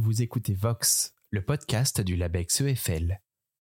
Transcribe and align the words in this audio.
vous 0.00 0.22
écoutez 0.22 0.54
Vox, 0.54 1.12
le 1.30 1.42
podcast 1.42 2.00
du 2.00 2.16
LabEx 2.16 2.62
EFL. 2.62 3.20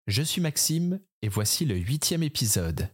Je 0.07 0.23
suis 0.23 0.43
Maxime 0.43 1.01
et 1.23 1.29
voici 1.29 1.65
le 1.65 1.77
huitième 1.77 2.23
épisode. 2.23 2.91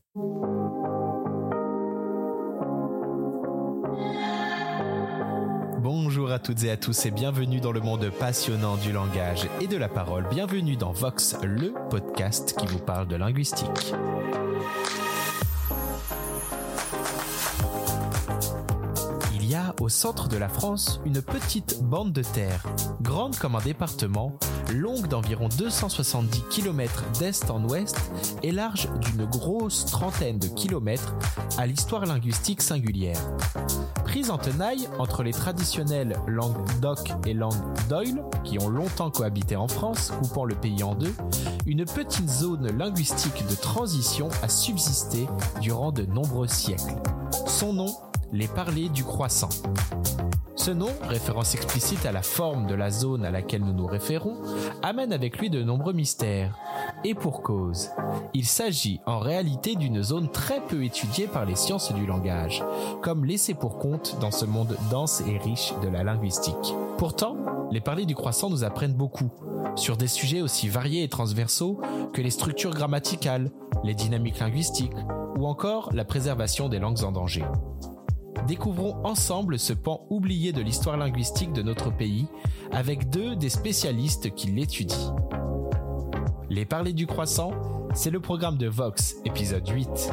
Bonjour 5.80 6.30
à 6.30 6.38
toutes 6.38 6.62
et 6.62 6.70
à 6.70 6.76
tous 6.76 7.04
et 7.04 7.10
bienvenue 7.10 7.60
dans 7.60 7.72
le 7.72 7.80
monde 7.80 8.08
passionnant 8.10 8.76
du 8.76 8.92
langage 8.92 9.48
et 9.60 9.66
de 9.66 9.76
la 9.76 9.88
parole. 9.88 10.28
Bienvenue 10.30 10.76
dans 10.76 10.92
Vox, 10.92 11.36
le 11.42 11.74
podcast 11.90 12.56
qui 12.56 12.66
vous 12.66 12.78
parle 12.78 13.08
de 13.08 13.16
linguistique. 13.16 13.92
Au 19.82 19.88
centre 19.88 20.28
de 20.28 20.36
la 20.36 20.48
France 20.48 21.00
une 21.04 21.20
petite 21.20 21.82
bande 21.82 22.12
de 22.12 22.22
terre, 22.22 22.64
grande 23.00 23.36
comme 23.36 23.56
un 23.56 23.60
département, 23.60 24.32
longue 24.72 25.08
d'environ 25.08 25.48
270 25.58 26.42
km 26.50 27.02
d'est 27.18 27.50
en 27.50 27.64
ouest 27.64 27.98
et 28.44 28.52
large 28.52 28.88
d'une 29.00 29.24
grosse 29.24 29.84
trentaine 29.86 30.38
de 30.38 30.46
kilomètres 30.46 31.16
à 31.58 31.66
l'histoire 31.66 32.06
linguistique 32.06 32.62
singulière. 32.62 33.18
Prise 34.04 34.30
en 34.30 34.38
tenaille 34.38 34.88
entre 35.00 35.24
les 35.24 35.32
traditionnelles 35.32 36.16
langues 36.28 36.64
d'oc 36.80 37.12
et 37.26 37.34
langues 37.34 37.56
d'oil, 37.88 38.22
qui 38.44 38.60
ont 38.60 38.68
longtemps 38.68 39.10
cohabité 39.10 39.56
en 39.56 39.66
France, 39.66 40.12
coupant 40.22 40.44
le 40.44 40.54
pays 40.54 40.84
en 40.84 40.94
deux, 40.94 41.14
une 41.66 41.84
petite 41.86 42.28
zone 42.28 42.68
linguistique 42.78 43.44
de 43.50 43.56
transition 43.56 44.28
a 44.44 44.48
subsisté 44.48 45.26
durant 45.60 45.90
de 45.90 46.04
nombreux 46.04 46.46
siècles. 46.46 46.94
Son 47.46 47.72
nom, 47.72 47.96
les 48.32 48.48
parlers 48.48 48.88
du 48.88 49.04
croissant. 49.04 49.50
Ce 50.56 50.70
nom, 50.70 50.88
référence 51.02 51.54
explicite 51.54 52.06
à 52.06 52.12
la 52.12 52.22
forme 52.22 52.66
de 52.66 52.74
la 52.74 52.90
zone 52.90 53.24
à 53.24 53.30
laquelle 53.30 53.64
nous 53.64 53.72
nous 53.72 53.86
référons, 53.86 54.36
amène 54.82 55.12
avec 55.12 55.38
lui 55.38 55.50
de 55.50 55.62
nombreux 55.62 55.92
mystères. 55.92 56.56
Et 57.04 57.14
pour 57.14 57.42
cause, 57.42 57.90
il 58.32 58.46
s'agit 58.46 59.00
en 59.06 59.18
réalité 59.18 59.74
d'une 59.74 60.02
zone 60.02 60.30
très 60.30 60.60
peu 60.60 60.84
étudiée 60.84 61.26
par 61.26 61.44
les 61.44 61.56
sciences 61.56 61.92
du 61.92 62.06
langage, 62.06 62.64
comme 63.02 63.24
laissé 63.24 63.54
pour 63.54 63.78
compte 63.78 64.16
dans 64.20 64.30
ce 64.30 64.44
monde 64.44 64.76
dense 64.90 65.22
et 65.26 65.36
riche 65.38 65.74
de 65.82 65.88
la 65.88 66.04
linguistique. 66.04 66.74
Pourtant, 66.96 67.36
les 67.70 67.80
parlers 67.80 68.06
du 68.06 68.14
croissant 68.14 68.48
nous 68.48 68.64
apprennent 68.64 68.94
beaucoup, 68.94 69.30
sur 69.74 69.96
des 69.96 70.06
sujets 70.06 70.42
aussi 70.42 70.68
variés 70.68 71.02
et 71.02 71.08
transversaux 71.08 71.80
que 72.12 72.22
les 72.22 72.30
structures 72.30 72.74
grammaticales, 72.74 73.50
les 73.84 73.94
dynamiques 73.94 74.38
linguistiques, 74.38 74.92
ou 75.38 75.46
encore 75.46 75.90
la 75.92 76.04
préservation 76.04 76.68
des 76.68 76.78
langues 76.78 77.02
en 77.04 77.10
danger 77.10 77.44
découvrons 78.46 79.04
ensemble 79.04 79.58
ce 79.58 79.72
pan 79.72 80.06
oublié 80.10 80.52
de 80.52 80.60
l'histoire 80.60 80.96
linguistique 80.96 81.52
de 81.52 81.62
notre 81.62 81.90
pays 81.90 82.26
avec 82.70 83.08
deux 83.10 83.36
des 83.36 83.48
spécialistes 83.48 84.34
qui 84.34 84.48
l'étudient. 84.48 85.16
Les 86.50 86.64
parler 86.64 86.92
du 86.92 87.06
croissant, 87.06 87.52
c'est 87.94 88.10
le 88.10 88.20
programme 88.20 88.58
de 88.58 88.68
Vox, 88.68 89.16
épisode 89.24 89.68
8. 89.68 90.12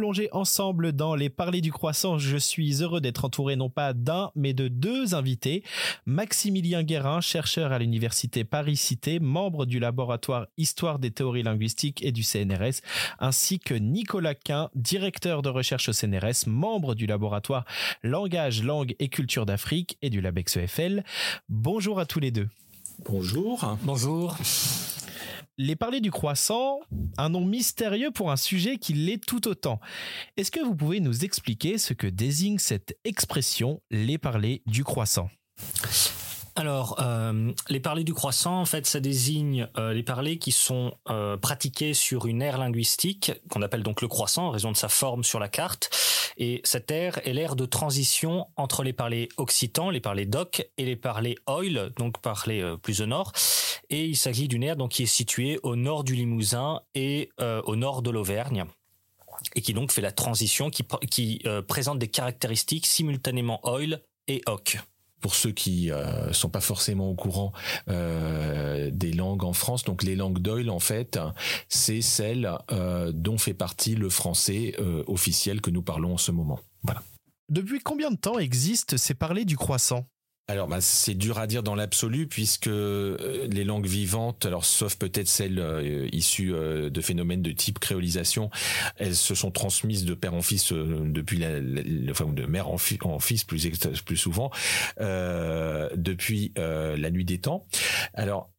Plonger 0.00 0.30
ensemble 0.32 0.92
dans 0.92 1.14
les 1.14 1.28
parler 1.28 1.60
du 1.60 1.72
croissant, 1.72 2.16
je 2.16 2.38
suis 2.38 2.82
heureux 2.82 3.02
d'être 3.02 3.26
entouré 3.26 3.54
non 3.54 3.68
pas 3.68 3.92
d'un, 3.92 4.30
mais 4.34 4.54
de 4.54 4.66
deux 4.66 5.14
invités. 5.14 5.62
Maximilien 6.06 6.82
Guérin, 6.82 7.20
chercheur 7.20 7.70
à 7.70 7.78
l'université 7.78 8.44
Paris-Cité, 8.44 9.20
membre 9.20 9.66
du 9.66 9.78
laboratoire 9.78 10.46
Histoire 10.56 11.00
des 11.00 11.10
théories 11.10 11.42
linguistiques 11.42 12.02
et 12.02 12.12
du 12.12 12.22
CNRS, 12.22 12.80
ainsi 13.18 13.58
que 13.58 13.74
Nicolas 13.74 14.34
Quint, 14.34 14.70
directeur 14.74 15.42
de 15.42 15.50
recherche 15.50 15.90
au 15.90 15.92
CNRS, 15.92 16.46
membre 16.46 16.94
du 16.94 17.04
laboratoire 17.04 17.66
Langage, 18.02 18.62
langue 18.62 18.96
et 19.00 19.08
culture 19.08 19.44
d'Afrique 19.44 19.98
et 20.00 20.08
du 20.08 20.22
LabEx 20.22 20.56
EFL. 20.56 21.04
Bonjour 21.50 22.00
à 22.00 22.06
tous 22.06 22.20
les 22.20 22.30
deux. 22.30 22.48
Bonjour. 23.04 23.76
Bonjour. 23.82 24.38
Les 25.62 25.76
parler 25.76 26.00
du 26.00 26.10
croissant, 26.10 26.80
un 27.18 27.28
nom 27.28 27.44
mystérieux 27.44 28.10
pour 28.10 28.30
un 28.30 28.36
sujet 28.36 28.78
qui 28.78 28.94
l'est 28.94 29.22
tout 29.22 29.46
autant. 29.46 29.78
Est-ce 30.38 30.50
que 30.50 30.60
vous 30.60 30.74
pouvez 30.74 31.00
nous 31.00 31.22
expliquer 31.22 31.76
ce 31.76 31.92
que 31.92 32.06
désigne 32.06 32.56
cette 32.56 32.96
expression 33.04 33.82
les 33.90 34.16
parler 34.16 34.62
du 34.64 34.84
croissant? 34.84 35.28
Alors, 36.56 36.96
euh, 37.00 37.52
les 37.68 37.78
parlers 37.78 38.04
du 38.04 38.14
croissant, 38.14 38.58
en 38.58 38.64
fait, 38.64 38.86
ça 38.86 39.00
désigne 39.00 39.68
euh, 39.76 39.92
les 39.92 40.02
parlers 40.02 40.38
qui 40.38 40.50
sont 40.50 40.94
euh, 41.10 41.36
pratiqués 41.36 41.92
sur 41.92 42.24
une 42.26 42.40
aire 42.40 42.56
linguistique 42.56 43.32
qu'on 43.50 43.60
appelle 43.60 43.82
donc 43.82 44.00
le 44.00 44.08
croissant 44.08 44.46
en 44.46 44.50
raison 44.50 44.72
de 44.72 44.78
sa 44.78 44.88
forme 44.88 45.24
sur 45.24 45.38
la 45.40 45.48
carte. 45.48 45.90
Et 46.40 46.60
cette 46.64 46.90
aire 46.90 47.20
est 47.24 47.32
l'aire 47.32 47.54
de 47.54 47.66
transition 47.66 48.48
entre 48.56 48.82
les 48.82 48.92
parlers 48.92 49.28
occitans, 49.36 49.90
les 49.90 50.00
parlers 50.00 50.26
d'oc 50.26 50.66
et 50.78 50.84
les 50.84 50.96
parlers 50.96 51.36
oil, 51.46 51.92
donc 51.98 52.20
parlers 52.20 52.76
plus 52.82 53.02
au 53.02 53.06
nord. 53.06 53.32
Et 53.90 54.06
il 54.06 54.16
s'agit 54.16 54.48
d'une 54.48 54.62
aire 54.62 54.76
donc 54.76 54.92
qui 54.92 55.02
est 55.02 55.06
située 55.06 55.60
au 55.62 55.76
nord 55.76 56.02
du 56.02 56.14
Limousin 56.14 56.80
et 56.94 57.28
au 57.38 57.76
nord 57.76 58.00
de 58.00 58.10
l'Auvergne 58.10 58.64
et 59.54 59.60
qui 59.60 59.74
donc 59.74 59.92
fait 59.92 60.00
la 60.00 60.12
transition, 60.12 60.70
qui, 60.70 60.84
qui 61.10 61.42
présente 61.68 61.98
des 61.98 62.08
caractéristiques 62.08 62.86
simultanément 62.86 63.60
oil 63.64 64.02
et 64.26 64.40
oc 64.46 64.78
pour 65.20 65.34
ceux 65.34 65.52
qui 65.52 65.90
euh, 65.90 66.32
sont 66.32 66.48
pas 66.48 66.60
forcément 66.60 67.08
au 67.08 67.14
courant 67.14 67.52
euh, 67.88 68.90
des 68.92 69.12
langues 69.12 69.44
en 69.44 69.52
France, 69.52 69.84
donc 69.84 70.02
les 70.02 70.16
langues 70.16 70.38
d'oil 70.38 70.70
en 70.70 70.80
fait, 70.80 71.18
c'est 71.68 72.02
celle 72.02 72.50
euh, 72.72 73.12
dont 73.12 73.38
fait 73.38 73.54
partie 73.54 73.94
le 73.94 74.10
français 74.10 74.74
euh, 74.78 75.04
officiel 75.06 75.60
que 75.60 75.70
nous 75.70 75.82
parlons 75.82 76.14
en 76.14 76.18
ce 76.18 76.30
moment. 76.32 76.60
Voilà. 76.82 77.02
Depuis 77.48 77.80
combien 77.80 78.10
de 78.10 78.16
temps 78.16 78.38
existent 78.38 78.96
ces 78.96 79.14
parlers 79.14 79.44
du 79.44 79.56
croissant? 79.56 80.06
Alors, 80.50 80.66
bah, 80.66 80.80
c'est 80.80 81.14
dur 81.14 81.38
à 81.38 81.46
dire 81.46 81.62
dans 81.62 81.76
l'absolu 81.76 82.26
puisque 82.26 82.66
euh, 82.66 83.46
les 83.50 83.62
langues 83.62 83.86
vivantes, 83.86 84.44
alors 84.46 84.64
sauf 84.64 84.96
peut-être 84.96 85.28
celles 85.28 85.60
euh, 85.60 86.08
issues 86.10 86.52
euh, 86.52 86.90
de 86.90 87.00
phénomènes 87.00 87.40
de 87.40 87.52
type 87.52 87.78
créolisation, 87.78 88.50
elles 88.96 89.14
se 89.14 89.36
sont 89.36 89.52
transmises 89.52 90.04
de 90.04 90.14
père 90.14 90.34
en 90.34 90.42
fils 90.42 90.72
depuis 90.72 91.38
la, 91.38 91.60
enfin 92.10 92.26
de 92.26 92.46
mère 92.46 92.68
en, 92.68 92.78
en 93.02 93.18
fils 93.20 93.44
plus 93.44 93.68
plus 94.04 94.16
souvent 94.16 94.50
depuis 94.98 96.52
la 96.56 97.10
nuit 97.10 97.24
des 97.24 97.38
temps. 97.38 97.64
Alors 98.14 98.50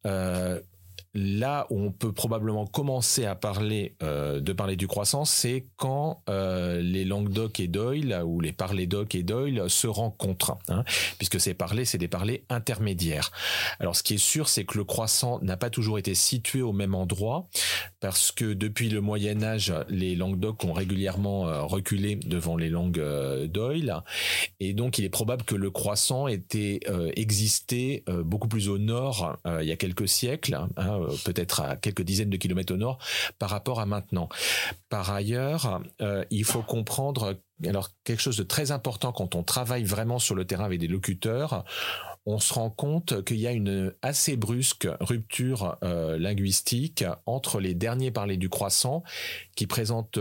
là 1.14 1.66
où 1.70 1.78
on 1.78 1.92
peut 1.92 2.12
probablement 2.12 2.66
commencer 2.66 3.26
à 3.26 3.34
parler 3.34 3.94
euh, 4.02 4.40
de 4.40 4.52
parler 4.52 4.76
du 4.76 4.86
croissant, 4.86 5.24
c'est 5.24 5.66
quand 5.76 6.22
euh, 6.28 6.80
les 6.80 7.04
langues 7.04 7.28
d'oc 7.28 7.60
et 7.60 7.68
d'oil 7.68 8.22
ou 8.24 8.40
les 8.40 8.52
parlers 8.52 8.86
d'oc 8.86 9.14
et 9.14 9.22
d'oil 9.22 9.68
se 9.68 9.86
rencontrent, 9.86 10.56
hein, 10.68 10.84
puisque 11.18 11.38
ces 11.38 11.54
parlers, 11.54 11.84
c'est 11.84 11.98
des 11.98 12.08
parlers 12.08 12.44
intermédiaires. 12.48 13.30
Alors, 13.78 13.94
ce 13.94 14.02
qui 14.02 14.14
est 14.14 14.18
sûr, 14.18 14.48
c'est 14.48 14.64
que 14.64 14.78
le 14.78 14.84
croissant 14.84 15.38
n'a 15.42 15.56
pas 15.56 15.70
toujours 15.70 15.98
été 15.98 16.14
situé 16.14 16.62
au 16.62 16.72
même 16.72 16.94
endroit, 16.94 17.48
parce 18.00 18.32
que 18.32 18.54
depuis 18.54 18.88
le 18.88 19.00
Moyen 19.00 19.42
Âge, 19.42 19.74
les 19.88 20.16
langues 20.16 20.40
d'oc 20.40 20.64
ont 20.64 20.72
régulièrement 20.72 21.46
euh, 21.46 21.62
reculé 21.62 22.16
devant 22.16 22.56
les 22.56 22.70
langues 22.70 22.98
euh, 22.98 23.46
d'oil, 23.46 24.02
et 24.60 24.72
donc 24.72 24.98
il 24.98 25.04
est 25.04 25.10
probable 25.10 25.44
que 25.44 25.54
le 25.54 25.70
croissant 25.70 26.26
était 26.26 26.80
existé 27.16 28.04
beaucoup 28.24 28.48
plus 28.48 28.68
au 28.68 28.78
nord 28.78 29.36
il 29.60 29.66
y 29.66 29.72
a 29.72 29.76
quelques 29.76 30.08
siècles. 30.08 30.54
Hein, 30.54 31.01
peut-être 31.24 31.60
à 31.60 31.76
quelques 31.76 32.02
dizaines 32.02 32.30
de 32.30 32.36
kilomètres 32.36 32.74
au 32.74 32.76
nord 32.76 32.98
par 33.38 33.50
rapport 33.50 33.80
à 33.80 33.86
maintenant. 33.86 34.28
Par 34.88 35.10
ailleurs, 35.10 35.82
euh, 36.00 36.24
il 36.30 36.44
faut 36.44 36.62
comprendre 36.62 37.38
alors 37.64 37.90
quelque 38.04 38.20
chose 38.20 38.36
de 38.36 38.42
très 38.42 38.72
important 38.72 39.12
quand 39.12 39.36
on 39.36 39.44
travaille 39.44 39.84
vraiment 39.84 40.18
sur 40.18 40.34
le 40.34 40.44
terrain 40.44 40.64
avec 40.64 40.80
des 40.80 40.88
locuteurs, 40.88 41.64
on 42.26 42.40
se 42.40 42.54
rend 42.54 42.70
compte 42.70 43.24
qu'il 43.24 43.38
y 43.38 43.46
a 43.46 43.52
une 43.52 43.92
assez 44.02 44.36
brusque 44.36 44.88
rupture 45.00 45.76
euh, 45.84 46.18
linguistique 46.18 47.04
entre 47.24 47.60
les 47.60 47.74
derniers 47.74 48.10
parlés 48.10 48.36
du 48.36 48.48
croissant 48.48 49.04
qui 49.54 49.68
présentent 49.68 50.18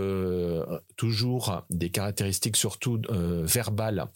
toujours 0.97 1.63
des 1.71 1.89
caractéristiques 1.89 2.57
surtout 2.57 3.01
verbales 3.09 4.07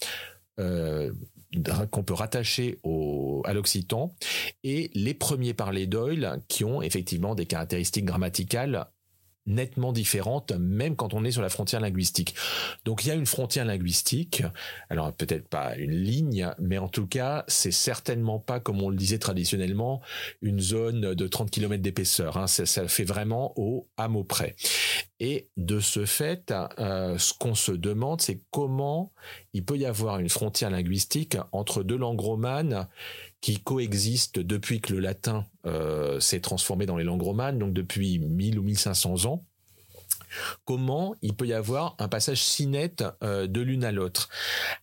euh, 0.60 1.12
qu'on 1.92 2.04
peut 2.04 2.14
rattacher 2.14 2.80
au, 2.84 3.42
à 3.46 3.54
l'occitan. 3.54 4.14
Et 4.64 4.92
les 4.94 5.14
premiers 5.14 5.54
parlers 5.54 5.88
d'Oil 5.88 6.42
qui 6.48 6.64
ont 6.64 6.82
effectivement 6.82 7.36
des 7.36 7.46
caractéristiques 7.46 8.06
grammaticales 8.06 8.88
nettement 9.46 9.92
différentes, 9.92 10.52
même 10.54 10.96
quand 10.96 11.14
on 11.14 11.24
est 11.24 11.32
sur 11.32 11.42
la 11.42 11.50
frontière 11.50 11.82
linguistique. 11.82 12.36
Donc 12.84 13.04
il 13.04 13.10
y 13.10 13.12
a 13.12 13.16
une 13.16 13.26
frontière 13.26 13.66
linguistique, 13.66 14.44
alors 14.90 15.12
peut-être 15.14 15.48
pas 15.48 15.76
une 15.76 15.92
ligne, 15.92 16.50
mais 16.60 16.78
en 16.78 16.88
tout 16.88 17.08
cas, 17.08 17.44
c'est 17.48 17.72
certainement 17.72 18.40
pas, 18.40 18.60
comme 18.60 18.82
on 18.82 18.90
le 18.90 18.96
disait 18.96 19.20
traditionnellement, 19.20 20.02
une 20.42 20.60
zone 20.60 21.14
de 21.14 21.28
30 21.28 21.52
km 21.52 21.82
d'épaisseur. 21.82 22.38
Hein. 22.38 22.48
Ça, 22.48 22.88
fait 22.88 23.04
vraiment 23.04 23.54
au 23.56 23.88
hameau 23.98 24.24
près. 24.24 24.56
Et 25.20 25.48
de 25.58 25.80
ce 25.80 26.06
fait, 26.06 26.54
euh, 26.80 27.18
ce 27.18 27.34
qu'on 27.34 27.56
se 27.56 27.72
demande, 27.72 28.22
c'est 28.22 28.42
comment 28.52 29.12
il 29.54 29.64
peut 29.64 29.78
y 29.78 29.86
avoir 29.86 30.20
une 30.20 30.30
frontière 30.30 30.70
linguistique 30.70 31.38
entre 31.52 31.84
deux 31.84 31.98
langues 31.98 32.20
romanes 32.20 32.88
qui 33.46 33.60
coexistent 33.60 34.40
depuis 34.40 34.82
que 34.82 34.92
le 34.92 35.00
latin 35.00 35.46
euh, 35.68 36.20
s'est 36.20 36.40
transformé 36.40 36.88
dans 36.88 36.98
les 36.98 37.04
langues 37.04 37.22
romanes, 37.22 37.60
donc 37.60 37.74
depuis 37.74 38.18
1000 38.18 38.58
ou 38.58 38.64
1500 38.64 39.26
ans 39.26 39.44
comment 40.66 41.16
il 41.22 41.36
peut 41.36 41.46
y 41.46 41.54
avoir 41.54 41.96
un 42.00 42.08
passage 42.08 42.44
si 42.44 42.66
net 42.66 43.04
de 43.22 43.62
l'une 43.62 43.84
à 43.84 43.92
l'autre? 43.92 44.30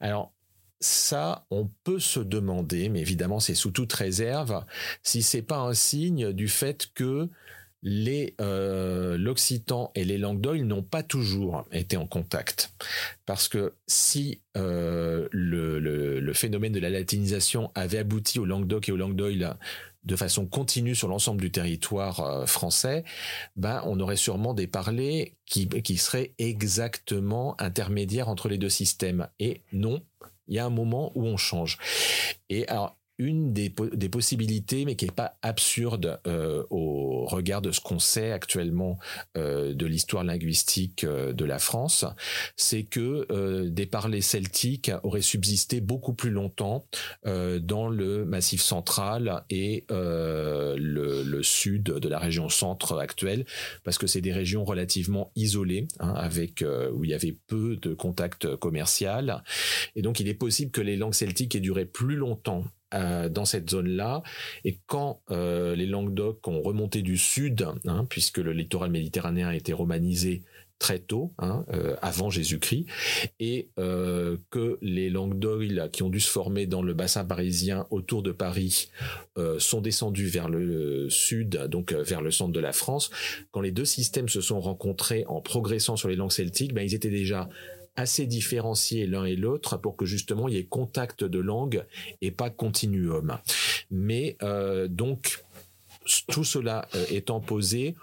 Alors 0.00 0.32
ça, 0.79 1.44
on 1.50 1.69
peut 1.82 1.99
se 1.99 2.20
demander, 2.20 2.88
mais 2.88 3.00
évidemment 3.00 3.41
c'est 3.41 3.56
sous 3.56 3.73
toute 3.73 3.93
réserve, 3.93 4.64
si 5.03 5.23
c'est 5.23 5.43
pas 5.43 5.59
un 5.59 5.75
signe 5.75 6.32
du 6.32 6.47
fait 6.47 6.88
que 6.94 7.29
les 7.82 8.34
euh, 8.40 9.17
l'occitan 9.19 9.90
et 9.94 10.05
les 10.05 10.19
langues 10.19 10.40
d'oil 10.40 10.64
n'ont 10.64 10.82
pas 10.82 11.02
toujours 11.02 11.67
été 11.73 11.96
en 11.96 12.06
contact 12.06 12.73
parce 13.26 13.49
que 13.49 13.75
si 13.87 14.40
euh, 14.56 15.29
le, 15.32 16.32
phénomène 16.32 16.73
de 16.73 16.81
la 16.81 16.90
latinisation 16.90 17.70
avait 17.75 17.99
abouti 17.99 18.38
au 18.38 18.44
Languedoc 18.44 18.88
et 18.88 18.93
au 18.93 18.96
Languedoil 18.96 19.56
de 20.05 20.17
façon 20.17 20.46
continue 20.46 20.94
sur 20.94 21.08
l'ensemble 21.08 21.40
du 21.40 21.50
territoire 21.50 22.20
euh, 22.20 22.46
français, 22.46 23.05
ben 23.56 23.82
on 23.85 24.00
aurait 24.00 24.17
sûrement 24.17 24.55
des 24.55 24.67
parlers 24.67 25.35
qui, 25.46 25.69
qui 25.69 25.96
seraient 25.96 26.35
exactement 26.38 27.61
intermédiaires 27.61 28.28
entre 28.28 28.49
les 28.49 28.58
deux 28.58 28.69
systèmes. 28.69 29.28
Et 29.38 29.61
non, 29.73 30.02
il 30.49 30.56
y 30.56 30.58
a 30.58 30.67
un 30.67 30.70
moment 30.70 31.12
où 31.14 31.25
on 31.26 31.37
change. 31.37 31.78
Et 32.49 32.67
alors, 32.69 32.96
une 33.19 33.53
des, 33.53 33.70
possibilités, 33.70 34.85
mais 34.85 34.97
qui 34.97 35.05
n'est 35.05 35.12
pas 35.12 35.37
absurde 35.43 36.20
euh, 36.26 36.64
au 36.70 37.25
regard 37.26 37.62
de 37.62 37.70
ce 37.70 37.81
qu'on 37.81 37.99
sait 37.99 38.32
actuellement 38.32 38.99
euh, 39.37 39.75
de 39.75 39.87
l'histoire 39.87 40.25
linguistique 40.25 41.05
euh, 41.05 41.32
de 41.32 41.44
la 41.44 41.59
France, 41.59 42.05
c'est 42.56 42.82
que 42.82 43.26
des 43.69 43.87
parlers 43.87 44.23
celtiques 44.23 44.91
auraient 45.03 45.20
subsisté 45.20 45.81
beaucoup 45.81 46.14
plus 46.14 46.31
longtemps 46.31 46.87
dans 47.25 47.88
le 47.88 48.25
massif 48.25 48.61
central 48.61 49.44
et 49.50 49.85
le, 49.88 50.76
le, 50.76 51.43
sud 51.43 51.85
de 51.85 52.09
la 52.09 52.19
région 52.19 52.49
centre 52.49 52.99
actuelle, 52.99 53.44
parce 53.85 53.99
que 53.99 54.06
c'est 54.06 54.20
des 54.20 54.32
régions 54.32 54.64
relativement 54.64 55.32
isolées, 55.37 55.88
hein, 56.00 56.14
avec 56.17 56.64
où 56.93 57.05
il 57.05 57.11
y 57.11 57.14
avait 57.14 57.37
peu 57.47 57.76
de 57.76 57.94
contact 57.94 58.56
commercial, 58.56 59.43
et 59.97 60.03
donc 60.03 60.20
il 60.20 60.29
est 60.29 60.35
possible 60.35 60.70
que 60.70 60.81
les 60.81 60.97
langues 60.97 61.14
celtiques 61.14 61.55
aient 61.55 61.61
duré 61.61 61.85
plus 61.85 62.17
longtemps 62.17 62.64
euh, 62.94 63.29
dans 63.29 63.44
cette 63.44 63.71
zone-là. 63.71 64.23
Et 64.65 64.79
quand 64.87 65.21
euh, 65.31 65.75
les 65.75 65.87
Languedoc 65.87 66.47
ont 66.47 66.61
remonté 66.61 67.03
du 67.03 67.17
sud, 67.17 67.67
hein, 67.87 68.06
puisque 68.09 68.39
le 68.39 68.53
littoral 68.53 68.91
méditerranéen 68.91 69.49
a 69.49 69.55
été 69.55 69.73
romanisé 69.73 70.43
très 70.79 70.99
tôt, 70.99 71.33
hein, 71.39 71.65
euh, 71.73 71.94
avant 72.03 72.29
Jésus-Christ, 72.29 72.87
et 73.39 73.69
que 73.77 74.79
les 74.83 75.11
langues 75.11 75.39
qui 75.93 76.03
ont 76.03 76.11
dû 76.11 76.21
se 76.21 76.31
former 76.31 76.67
dans 76.67 76.83
le 76.83 76.93
bassin 76.93 77.25
parisien 77.25 77.87
autour 77.91 78.23
de 78.23 78.33
Paris 78.33 78.91
sont 79.59 79.81
descendus 79.81 80.27
vers 80.27 80.49
le 80.49 81.09
sud, 81.09 81.67
donc 81.69 81.93
vers 81.93 82.21
le 82.21 82.31
centre 82.31 82.53
de 82.53 82.61
la 82.61 82.73
France. 82.73 83.11
Quand 83.53 83.61
les 83.61 83.71
deux 83.71 83.85
systèmes 83.85 84.29
se 84.29 84.41
sont 84.41 84.61
rencontrés 84.61 85.25
en 85.29 85.41
progressant 85.41 85.97
sur 85.97 86.09
les 86.09 86.17
langues 86.17 86.33
celtiques, 86.33 86.75
ben, 86.75 86.83
ils 86.83 86.95
étaient 86.95 87.11
déjà 87.11 87.49
assez 87.97 88.27
différenciés 88.27 89.06
l'un 89.06 89.25
et 89.25 89.37
l'autre 89.37 89.77
pour 89.77 89.97
que 89.97 90.06
justement 90.06 90.49
il 90.49 90.55
y 90.55 90.59
ait 90.59 90.65
contact 90.65 91.25
de 91.25 91.39
langue 91.39 91.85
et 92.21 92.31
pas 92.31 92.50
continuum. 92.50 93.39
Mais 93.91 94.37
euh, 94.43 94.89
donc 94.89 95.44
tout 96.29 96.44
cela 96.44 96.89
euh, 96.94 97.05
étant 97.11 97.41
posé, 97.41 97.94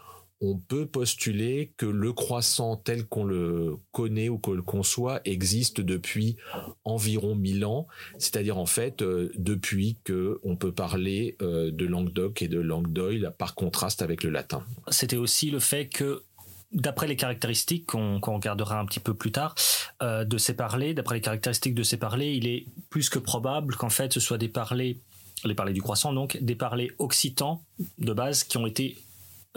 on 0.41 0.57
peut 0.57 0.85
postuler 0.85 1.73
que 1.75 1.85
le 1.85 2.13
croissant 2.13 2.77
tel 2.77 3.05
qu'on 3.05 3.25
le 3.25 3.75
connaît 3.91 4.29
ou 4.29 4.37
qu'on 4.37 4.53
le 4.53 4.61
conçoit 4.61 5.19
existe 5.25 5.81
depuis 5.81 6.37
environ 6.85 7.35
1000 7.35 7.65
ans, 7.65 7.87
c'est-à-dire 8.19 8.57
en 8.57 8.65
fait 8.65 9.01
euh, 9.01 9.33
depuis 9.35 9.97
que 10.05 10.39
on 10.43 10.55
peut 10.55 10.71
parler 10.71 11.35
de 11.41 11.85
langue 11.85 12.13
d'oc 12.13 12.41
et 12.41 12.47
de 12.47 12.59
langue 12.59 12.93
d'oil 12.93 13.33
par 13.37 13.53
contraste 13.53 14.01
avec 14.01 14.23
le 14.23 14.29
latin. 14.29 14.63
C'était 14.87 15.17
aussi 15.17 15.51
le 15.51 15.59
fait 15.59 15.87
que 15.87 16.23
d'après 16.71 17.07
les 17.07 17.15
caractéristiques 17.15 17.85
qu'on 17.87 18.19
regardera 18.19 18.79
un 18.79 18.85
petit 18.85 18.99
peu 18.99 19.13
plus 19.13 19.31
tard 19.31 19.55
euh, 20.01 20.23
de 20.23 20.37
ces 20.37 20.53
parlers, 20.53 20.93
d'après 20.93 21.15
les 21.15 21.21
caractéristiques 21.21 21.75
de 21.75 21.83
ces 21.83 21.97
parlers, 21.97 22.33
il 22.33 22.47
est 22.47 22.65
plus 22.89 23.09
que 23.09 23.19
probable 23.19 23.75
qu'en 23.75 23.89
fait 23.89 24.13
ce 24.13 24.19
soit 24.19 24.37
des 24.37 24.49
parlers, 24.49 24.97
les 25.43 25.55
parlers 25.55 25.73
du 25.73 25.81
croissant 25.81 26.13
donc, 26.13 26.37
des 26.41 26.55
parlers 26.55 26.91
occitans 26.99 27.63
de 27.97 28.13
base 28.13 28.43
qui 28.43 28.57
ont 28.57 28.67
été 28.67 28.97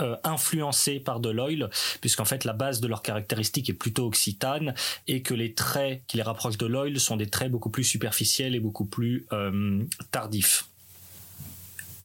euh, 0.01 0.17
influencés 0.25 1.01
par 1.01 1.21
de 1.21 1.29
l'oil, 1.29 1.69
puisqu'en 2.01 2.25
fait 2.25 2.45
la 2.45 2.55
base 2.55 2.81
de 2.81 2.89
leurs 2.89 3.03
caractéristiques 3.03 3.69
est 3.69 3.75
plutôt 3.75 4.07
occitane 4.07 4.75
et 5.07 5.21
que 5.21 5.35
les 5.35 5.53
traits 5.53 6.03
qui 6.07 6.17
les 6.17 6.23
rapprochent 6.23 6.57
de 6.57 6.67
l'oil 6.67 6.99
sont 6.99 7.19
des 7.19 7.29
traits 7.29 7.51
beaucoup 7.51 7.69
plus 7.69 7.85
superficiels 7.85 8.55
et 8.55 8.61
beaucoup 8.61 8.87
plus 8.87 9.27
euh, 9.33 9.85
tardifs. 10.11 10.69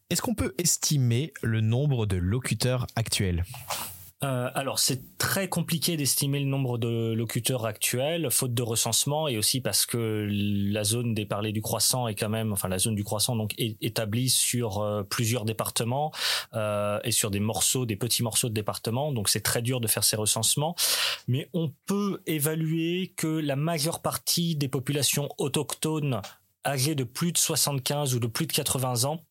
Est-ce 0.09 0.21
qu'on 0.21 0.35
peut 0.35 0.53
estimer 0.57 1.33
le 1.41 1.61
nombre 1.61 2.05
de 2.05 2.17
locuteurs 2.17 2.87
actuels? 2.97 3.45
Euh, 4.23 4.49
alors 4.55 4.79
c'est 4.79 5.15
très 5.19 5.47
compliqué 5.47 5.95
d'estimer 5.95 6.39
le 6.39 6.47
nombre 6.47 6.79
de 6.79 7.13
locuteurs 7.13 7.67
actuels, 7.67 8.31
faute 8.31 8.55
de 8.55 8.63
recensement 8.63 9.27
et 9.27 9.37
aussi 9.37 9.61
parce 9.61 9.85
que 9.85 10.27
la 10.27 10.83
zone 10.83 11.13
des 11.13 11.27
parlers 11.27 11.51
du 11.51 11.61
croissant 11.61 12.07
est 12.07 12.15
quand 12.15 12.29
même, 12.29 12.51
enfin 12.51 12.67
la 12.67 12.79
zone 12.79 12.95
du 12.95 13.03
croissant 13.03 13.35
donc 13.35 13.53
est 13.59 13.77
établie 13.79 14.29
sur 14.29 14.79
euh, 14.79 15.03
plusieurs 15.03 15.45
départements 15.45 16.11
euh, 16.55 16.99
et 17.03 17.11
sur 17.11 17.29
des 17.29 17.39
morceaux, 17.39 17.85
des 17.85 17.95
petits 17.95 18.23
morceaux 18.23 18.49
de 18.49 18.55
départements, 18.55 19.11
donc 19.11 19.29
c'est 19.29 19.41
très 19.41 19.61
dur 19.61 19.79
de 19.79 19.87
faire 19.87 20.03
ces 20.03 20.15
recensements. 20.15 20.75
Mais 21.27 21.47
on 21.53 21.71
peut 21.85 22.23
évaluer 22.25 23.13
que 23.17 23.27
la 23.27 23.55
majeure 23.55 24.01
partie 24.01 24.55
des 24.55 24.67
populations 24.67 25.29
autochtones 25.37 26.21
âgées 26.65 26.95
de 26.95 27.03
plus 27.03 27.31
de 27.33 27.37
75 27.37 28.15
ou 28.15 28.19
de 28.19 28.27
plus 28.27 28.47
de 28.47 28.53
80 28.53 29.05
ans 29.05 29.26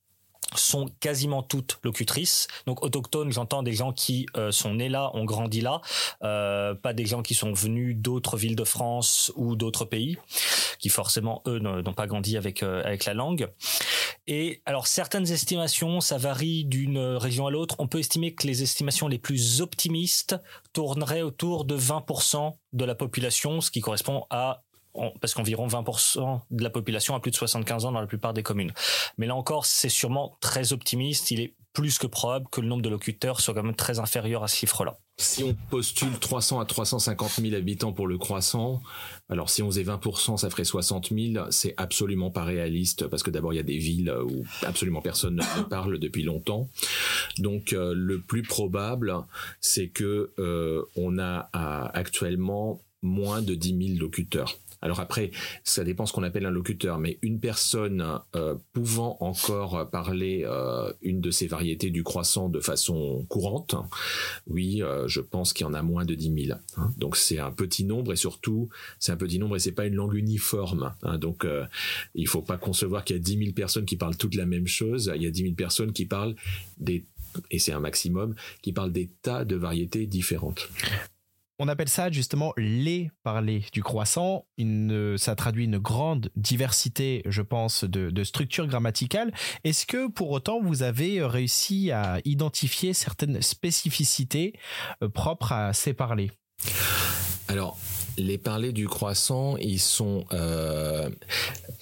sont 0.54 0.86
quasiment 1.00 1.42
toutes 1.42 1.78
locutrices. 1.82 2.46
Donc 2.66 2.82
autochtones, 2.82 3.32
j'entends 3.32 3.62
des 3.62 3.72
gens 3.72 3.92
qui 3.92 4.26
euh, 4.36 4.52
sont 4.52 4.74
nés 4.74 4.88
là, 4.88 5.10
ont 5.14 5.24
grandi 5.24 5.60
là, 5.60 5.80
euh, 6.22 6.74
pas 6.74 6.92
des 6.92 7.06
gens 7.06 7.22
qui 7.22 7.34
sont 7.34 7.52
venus 7.52 7.96
d'autres 7.96 8.36
villes 8.36 8.56
de 8.56 8.64
France 8.64 9.32
ou 9.36 9.56
d'autres 9.56 9.84
pays, 9.84 10.18
qui 10.78 10.88
forcément 10.88 11.42
eux 11.46 11.58
n'ont 11.58 11.94
pas 11.94 12.06
grandi 12.06 12.36
avec 12.36 12.62
euh, 12.62 12.82
avec 12.84 13.04
la 13.04 13.14
langue. 13.14 13.48
Et 14.28 14.62
alors 14.66 14.86
certaines 14.86 15.30
estimations, 15.30 16.00
ça 16.00 16.18
varie 16.18 16.64
d'une 16.64 16.98
région 16.98 17.46
à 17.46 17.50
l'autre. 17.50 17.76
On 17.78 17.88
peut 17.88 17.98
estimer 17.98 18.34
que 18.34 18.46
les 18.46 18.62
estimations 18.62 19.08
les 19.08 19.18
plus 19.18 19.60
optimistes 19.60 20.36
tourneraient 20.72 21.22
autour 21.22 21.64
de 21.64 21.76
20% 21.76 22.52
de 22.72 22.84
la 22.84 22.94
population, 22.94 23.60
ce 23.60 23.70
qui 23.70 23.80
correspond 23.80 24.26
à 24.30 24.62
parce 25.20 25.34
qu'environ 25.34 25.66
20% 25.66 26.40
de 26.50 26.62
la 26.62 26.70
population 26.70 27.14
a 27.14 27.20
plus 27.20 27.30
de 27.30 27.36
75 27.36 27.84
ans 27.84 27.92
dans 27.92 28.00
la 28.00 28.06
plupart 28.06 28.32
des 28.32 28.42
communes. 28.42 28.72
Mais 29.18 29.26
là 29.26 29.34
encore, 29.34 29.66
c'est 29.66 29.88
sûrement 29.88 30.36
très 30.40 30.72
optimiste. 30.72 31.30
Il 31.30 31.40
est 31.40 31.54
plus 31.76 31.98
que 31.98 32.06
probable 32.06 32.46
que 32.50 32.62
le 32.62 32.68
nombre 32.68 32.80
de 32.80 32.88
locuteurs 32.88 33.42
soit 33.42 33.52
quand 33.52 33.62
même 33.62 33.74
très 33.74 33.98
inférieur 33.98 34.42
à 34.42 34.48
ce 34.48 34.56
chiffre-là. 34.56 34.98
Si 35.18 35.42
on 35.44 35.54
postule 35.68 36.18
300 36.18 36.58
à 36.60 36.64
350 36.64 37.32
000 37.32 37.54
habitants 37.54 37.92
pour 37.92 38.06
le 38.06 38.16
croissant, 38.16 38.80
alors 39.28 39.50
si 39.50 39.62
on 39.62 39.66
faisait 39.66 39.82
20%, 39.82 40.38
ça 40.38 40.48
ferait 40.48 40.64
60 40.64 41.10
000. 41.10 41.46
C'est 41.50 41.74
absolument 41.76 42.30
pas 42.30 42.44
réaliste 42.44 43.08
parce 43.08 43.22
que 43.22 43.30
d'abord 43.30 43.52
il 43.52 43.56
y 43.56 43.60
a 43.60 43.62
des 43.62 43.76
villes 43.76 44.10
où 44.24 44.44
absolument 44.62 45.02
personne 45.02 45.36
ne 45.36 45.62
parle 45.68 45.98
depuis 45.98 46.22
longtemps. 46.22 46.66
Donc 47.38 47.74
euh, 47.74 47.92
le 47.94 48.20
plus 48.20 48.42
probable, 48.42 49.14
c'est 49.60 49.88
que 49.88 50.32
euh, 50.38 50.82
on 50.96 51.18
a 51.18 51.50
actuellement 51.92 52.80
moins 53.02 53.42
de 53.42 53.54
10 53.54 53.88
000 53.96 53.98
locuteurs. 54.00 54.56
Alors 54.86 55.00
après, 55.00 55.32
ça 55.64 55.82
dépend 55.82 56.06
ce 56.06 56.12
qu'on 56.12 56.22
appelle 56.22 56.46
un 56.46 56.50
locuteur, 56.50 57.00
mais 57.00 57.18
une 57.20 57.40
personne 57.40 58.20
euh, 58.36 58.54
pouvant 58.72 59.16
encore 59.18 59.90
parler 59.90 60.44
euh, 60.44 60.92
une 61.02 61.20
de 61.20 61.32
ces 61.32 61.48
variétés 61.48 61.90
du 61.90 62.04
croissant 62.04 62.48
de 62.48 62.60
façon 62.60 63.26
courante, 63.28 63.74
oui, 64.46 64.84
euh, 64.84 65.08
je 65.08 65.20
pense 65.20 65.52
qu'il 65.52 65.66
y 65.66 65.68
en 65.68 65.74
a 65.74 65.82
moins 65.82 66.04
de 66.04 66.14
10 66.14 66.44
000. 66.46 66.58
Hein. 66.76 66.94
Donc 66.98 67.16
c'est 67.16 67.40
un 67.40 67.50
petit 67.50 67.82
nombre 67.82 68.12
et 68.12 68.16
surtout, 68.16 68.68
c'est 69.00 69.10
un 69.10 69.16
petit 69.16 69.40
nombre 69.40 69.56
et 69.56 69.58
c'est 69.58 69.72
pas 69.72 69.86
une 69.86 69.96
langue 69.96 70.14
uniforme. 70.14 70.94
Hein. 71.02 71.18
Donc 71.18 71.44
il 72.14 72.28
faut 72.28 72.42
pas 72.42 72.56
concevoir 72.56 73.02
qu'il 73.02 73.16
y 73.16 73.18
a 73.18 73.22
10 73.22 73.38
000 73.38 73.52
personnes 73.54 73.86
qui 73.86 73.96
parlent 73.96 74.16
toutes 74.16 74.36
la 74.36 74.46
même 74.46 74.68
chose. 74.68 75.12
Il 75.16 75.22
y 75.22 75.26
a 75.26 75.32
10 75.32 75.42
000 75.42 75.54
personnes 75.54 75.92
qui 75.92 76.06
parlent 76.06 76.36
des 76.78 77.04
et 77.50 77.58
c'est 77.58 77.72
un 77.72 77.80
maximum, 77.80 78.34
qui 78.62 78.72
parlent 78.72 78.92
des 78.92 79.10
tas 79.20 79.44
de 79.44 79.56
variétés 79.56 80.06
différentes. 80.06 80.70
On 81.58 81.68
appelle 81.68 81.88
ça 81.88 82.10
justement 82.10 82.52
les 82.58 83.10
parler 83.22 83.64
du 83.72 83.82
croissant. 83.82 84.46
Ça 85.16 85.34
traduit 85.36 85.64
une 85.64 85.78
grande 85.78 86.30
diversité, 86.36 87.22
je 87.24 87.40
pense, 87.40 87.84
de, 87.84 88.24
structures 88.24 88.66
grammaticales. 88.66 89.32
Est-ce 89.64 89.86
que 89.86 90.08
pour 90.08 90.30
autant 90.30 90.60
vous 90.60 90.82
avez 90.82 91.22
réussi 91.24 91.90
à 91.92 92.18
identifier 92.24 92.92
certaines 92.92 93.40
spécificités 93.40 94.52
euh, 95.02 95.08
propres 95.08 95.52
à 95.52 95.72
ces 95.72 95.94
parlers? 95.94 96.32
Alors, 97.48 97.78
les 98.18 98.38
parlers 98.38 98.72
du 98.72 98.88
croissant, 98.88 99.56
ils 99.56 99.80
sont, 99.80 100.24
euh, 100.32 101.08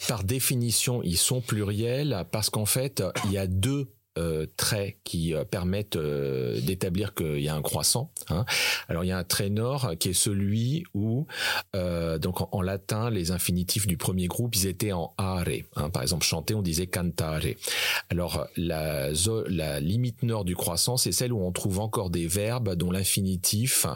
par 0.06 0.22
définition, 0.22 1.02
ils 1.02 1.16
sont 1.16 1.40
pluriels 1.40 2.24
parce 2.30 2.50
qu'en 2.50 2.66
fait, 2.66 3.02
il 3.24 3.32
y 3.32 3.38
a 3.38 3.46
deux 3.46 3.88
euh, 4.16 4.46
traits 4.56 4.96
qui 5.02 5.34
euh, 5.34 5.44
permettent 5.44 5.96
euh, 5.96 6.60
d'établir 6.60 7.14
qu'il 7.14 7.40
y 7.40 7.48
a 7.48 7.54
un 7.56 7.62
croissant. 7.62 8.12
Hein. 8.28 8.44
Alors 8.88 9.02
il 9.02 9.08
y 9.08 9.10
a 9.10 9.18
un 9.18 9.24
trait 9.24 9.50
nord 9.50 9.94
qui 9.98 10.10
est 10.10 10.12
celui 10.12 10.84
où, 10.94 11.26
donc 11.74 12.54
en, 12.54 12.62
latin, 12.62 13.10
les 13.10 13.32
infinitifs 13.32 13.88
du 13.88 13.96
premier 13.96 14.28
groupe, 14.28 14.54
ils 14.54 14.68
étaient 14.68 14.92
en 14.92 15.12
are. 15.18 15.44
Hein. 15.74 15.90
Par 15.90 16.02
exemple, 16.02 16.24
chanter, 16.24 16.54
on 16.54 16.62
disait 16.62 16.86
cantare. 16.86 17.40
Alors 18.08 18.46
la, 18.56 19.10
la 19.48 19.80
limite 19.80 20.22
nord 20.22 20.44
du 20.44 20.54
croissant, 20.54 20.96
c'est 20.96 21.12
celle 21.12 21.32
où 21.32 21.44
on 21.44 21.50
trouve 21.50 21.80
encore 21.80 22.10
des 22.10 22.28
verbes 22.28 22.74
dont 22.76 22.92
l'infinitif 22.92 23.86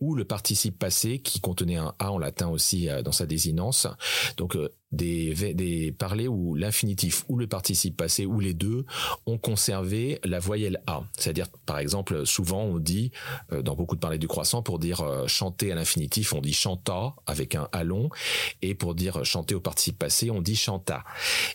ou 0.00 0.14
le 0.14 0.26
participe 0.26 0.78
passé 0.78 1.18
qui 1.20 1.40
contenait 1.40 1.76
un 1.76 1.94
a 1.98 2.12
en 2.12 2.18
latin 2.18 2.48
aussi 2.48 2.88
dans 3.02 3.12
sa 3.12 3.24
désinence. 3.24 3.86
Donc 4.36 4.58
des, 4.92 5.34
des 5.54 5.94
où 6.28 6.54
l'infinitif 6.54 7.24
ou 7.28 7.36
le 7.36 7.46
participe 7.46 7.96
passé 7.96 8.26
ou 8.26 8.40
les 8.40 8.54
deux 8.54 8.84
ont 9.26 9.38
conservé 9.38 10.20
la 10.24 10.38
voyelle 10.38 10.80
a. 10.86 11.02
C'est-à-dire, 11.16 11.48
par 11.66 11.78
exemple, 11.78 12.26
souvent 12.26 12.62
on 12.62 12.78
dit, 12.78 13.10
dans 13.50 13.74
beaucoup 13.74 13.94
de 13.94 14.00
parlers 14.00 14.18
du 14.18 14.28
croissant, 14.28 14.62
pour 14.62 14.78
dire 14.78 15.04
chanter 15.26 15.72
à 15.72 15.74
l'infinitif, 15.74 16.32
on 16.32 16.40
dit 16.40 16.52
chanta 16.52 17.14
avec 17.26 17.54
un 17.54 17.68
a 17.72 17.84
et 18.62 18.74
pour 18.74 18.94
dire 18.94 19.24
chanter 19.24 19.54
au 19.54 19.60
participe 19.60 19.98
passé, 19.98 20.30
on 20.30 20.40
dit 20.40 20.56
chanta. 20.56 21.04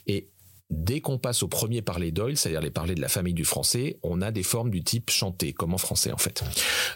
Et 0.07 0.27
Dès 0.71 1.01
qu'on 1.01 1.17
passe 1.17 1.43
au 1.43 1.49
premier 1.49 1.81
parler 1.81 2.11
d'oil, 2.11 2.37
c'est-à-dire 2.37 2.61
les 2.61 2.71
parlers 2.71 2.95
de 2.95 3.01
la 3.01 3.09
famille 3.09 3.33
du 3.33 3.43
français, 3.43 3.97
on 4.03 4.21
a 4.21 4.31
des 4.31 4.41
formes 4.41 4.69
du 4.69 4.83
type 4.83 5.09
chanté, 5.09 5.51
comme 5.51 5.73
en 5.73 5.77
français 5.77 6.13
en 6.13 6.17
fait. 6.17 6.43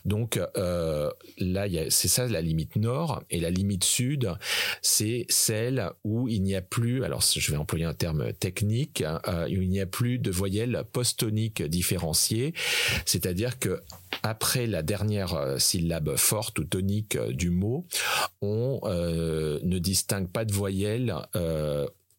Donc 0.05 0.39
euh, 0.57 1.11
là, 1.37 1.67
c'est 1.89 2.07
ça 2.07 2.25
la 2.27 2.41
limite 2.41 2.77
nord, 2.77 3.21
et 3.29 3.41
la 3.41 3.49
limite 3.49 3.83
sud, 3.83 4.31
c'est 4.81 5.25
celle 5.27 5.89
où 6.05 6.29
il 6.29 6.41
n'y 6.41 6.55
a 6.55 6.61
plus, 6.61 7.03
alors 7.03 7.21
je 7.21 7.51
vais 7.51 7.57
employer 7.57 7.83
un 7.83 7.93
terme 7.93 8.31
technique, 8.31 9.03
euh, 9.27 9.45
où 9.45 9.61
il 9.61 9.69
n'y 9.69 9.81
a 9.81 9.85
plus 9.85 10.19
de 10.19 10.31
voyelles 10.31 10.83
postoniques 10.93 11.61
différenciées, 11.61 12.53
c'est-à-dire 13.05 13.59
que 13.59 13.81
après 14.23 14.67
la 14.67 14.83
dernière 14.83 15.33
euh, 15.33 15.57
syllabe 15.57 16.15
forte 16.15 16.59
ou 16.59 16.63
tonique 16.63 17.17
du 17.17 17.49
mot, 17.49 17.85
on 18.41 18.79
ne 18.85 19.79
distingue 19.79 20.29
pas 20.29 20.45
de 20.45 20.53
voyelles 20.53 21.13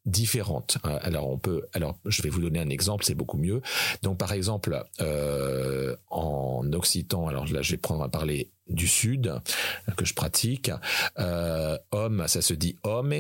différentes. 0.06 0.78
Euh, 0.86 0.98
alors 1.02 1.28
on 1.28 1.38
peut, 1.38 1.62
alors 1.75 1.98
je 2.04 2.22
vais 2.22 2.30
vous 2.30 2.40
donner 2.40 2.60
un 2.60 2.70
exemple, 2.70 3.04
c'est 3.04 3.14
beaucoup 3.14 3.36
mieux. 3.36 3.60
Donc 4.02 4.18
par 4.18 4.32
exemple 4.32 4.82
euh, 5.00 5.94
en 6.10 6.72
occitan, 6.72 7.26
alors 7.26 7.46
là 7.52 7.62
je 7.62 7.72
vais 7.72 7.76
prendre 7.78 8.02
à 8.02 8.08
parler 8.08 8.50
du 8.68 8.87
sud 8.87 9.40
que 9.96 10.04
je 10.04 10.14
pratique. 10.14 10.70
Euh, 11.18 11.78
homme, 11.92 12.25
ça 12.26 12.42
se 12.42 12.54
dit 12.54 12.76
homme 12.82 13.12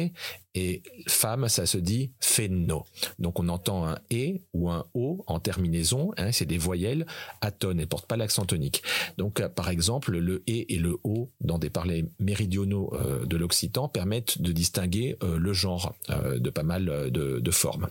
et 0.54 0.82
femme, 1.06 1.48
ça 1.48 1.66
se 1.66 1.78
dit 1.78 2.12
fenno. 2.20 2.84
Donc 3.18 3.38
on 3.38 3.48
entend 3.48 3.86
un 3.86 3.98
e 4.12 4.38
ou 4.54 4.70
un 4.70 4.86
o 4.94 5.22
en 5.26 5.38
terminaison. 5.38 6.12
Hein, 6.16 6.32
c'est 6.32 6.46
des 6.46 6.58
voyelles 6.58 7.06
atones 7.40 7.80
et 7.80 7.86
portent 7.86 8.06
pas 8.06 8.16
l'accent 8.16 8.44
tonique. 8.44 8.82
Donc 9.18 9.40
euh, 9.40 9.48
par 9.48 9.68
exemple, 9.68 10.16
le 10.16 10.36
e 10.36 10.64
et 10.68 10.78
le 10.78 10.96
o 11.04 11.30
dans 11.40 11.58
des 11.58 11.70
parlers 11.70 12.06
méridionaux 12.18 12.92
euh, 12.94 13.24
de 13.26 13.36
l'occitan 13.36 13.88
permettent 13.88 14.40
de 14.40 14.52
distinguer 14.52 15.16
le 15.22 15.52
genre 15.52 15.94
de 16.08 16.50
pas 16.50 16.62
mal 16.62 17.10
de, 17.10 17.38
de, 17.38 17.50
formes. 17.50 17.88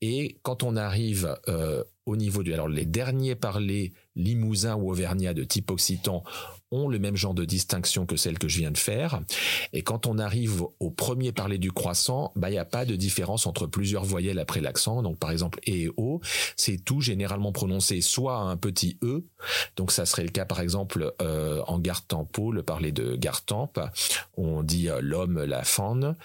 Et 0.00 0.38
quand 0.42 0.62
on 0.62 0.76
arrive 0.76 1.36
au 2.06 2.16
niveau 2.16 2.42
du 2.42 2.52
alors 2.52 2.68
les 2.68 2.84
derniers 2.84 3.34
parlers 3.34 3.92
limousin 4.16 4.76
ou 4.76 4.90
auvergnat 4.90 5.34
de 5.34 5.44
type 5.44 5.70
occitan 5.70 6.24
ont 6.72 6.88
le 6.88 6.98
même 6.98 7.16
genre 7.16 7.34
de 7.34 7.44
distinction 7.44 8.06
que 8.06 8.16
celle 8.16 8.38
que 8.38 8.48
je 8.48 8.58
viens 8.58 8.70
de 8.70 8.78
faire. 8.78 9.20
Et 9.72 9.82
quand 9.82 10.06
on 10.06 10.18
arrive 10.18 10.62
au 10.80 10.90
premier 10.90 11.30
parler 11.30 11.58
du 11.58 11.70
croissant, 11.70 12.32
bah 12.34 12.48
il 12.48 12.52
n'y 12.52 12.58
a 12.58 12.64
pas 12.64 12.84
de 12.84 12.96
différence 12.96 13.46
entre 13.46 13.66
plusieurs 13.66 14.04
voyelles 14.04 14.38
après 14.38 14.60
l'accent. 14.60 15.02
Donc 15.02 15.18
par 15.18 15.30
exemple 15.30 15.60
e 15.68 15.72
et 15.72 15.88
o, 15.96 16.20
c'est 16.56 16.78
tout 16.84 17.00
généralement 17.00 17.52
prononcé 17.52 18.00
soit 18.00 18.36
un 18.36 18.56
petit 18.56 18.98
e. 19.02 19.24
Donc 19.76 19.92
ça 19.92 20.06
serait 20.06 20.24
le 20.24 20.30
cas 20.30 20.44
par 20.44 20.60
exemple 20.60 21.12
euh, 21.20 21.62
en 21.66 21.78
gartempo, 21.78 22.52
le 22.52 22.62
parler 22.62 22.92
de 22.92 23.16
gartempe, 23.16 23.80
on 24.36 24.62
dit 24.62 24.88
euh, 24.88 25.00
l'homme, 25.00 25.42
la 25.42 25.64
femme, 25.64 26.16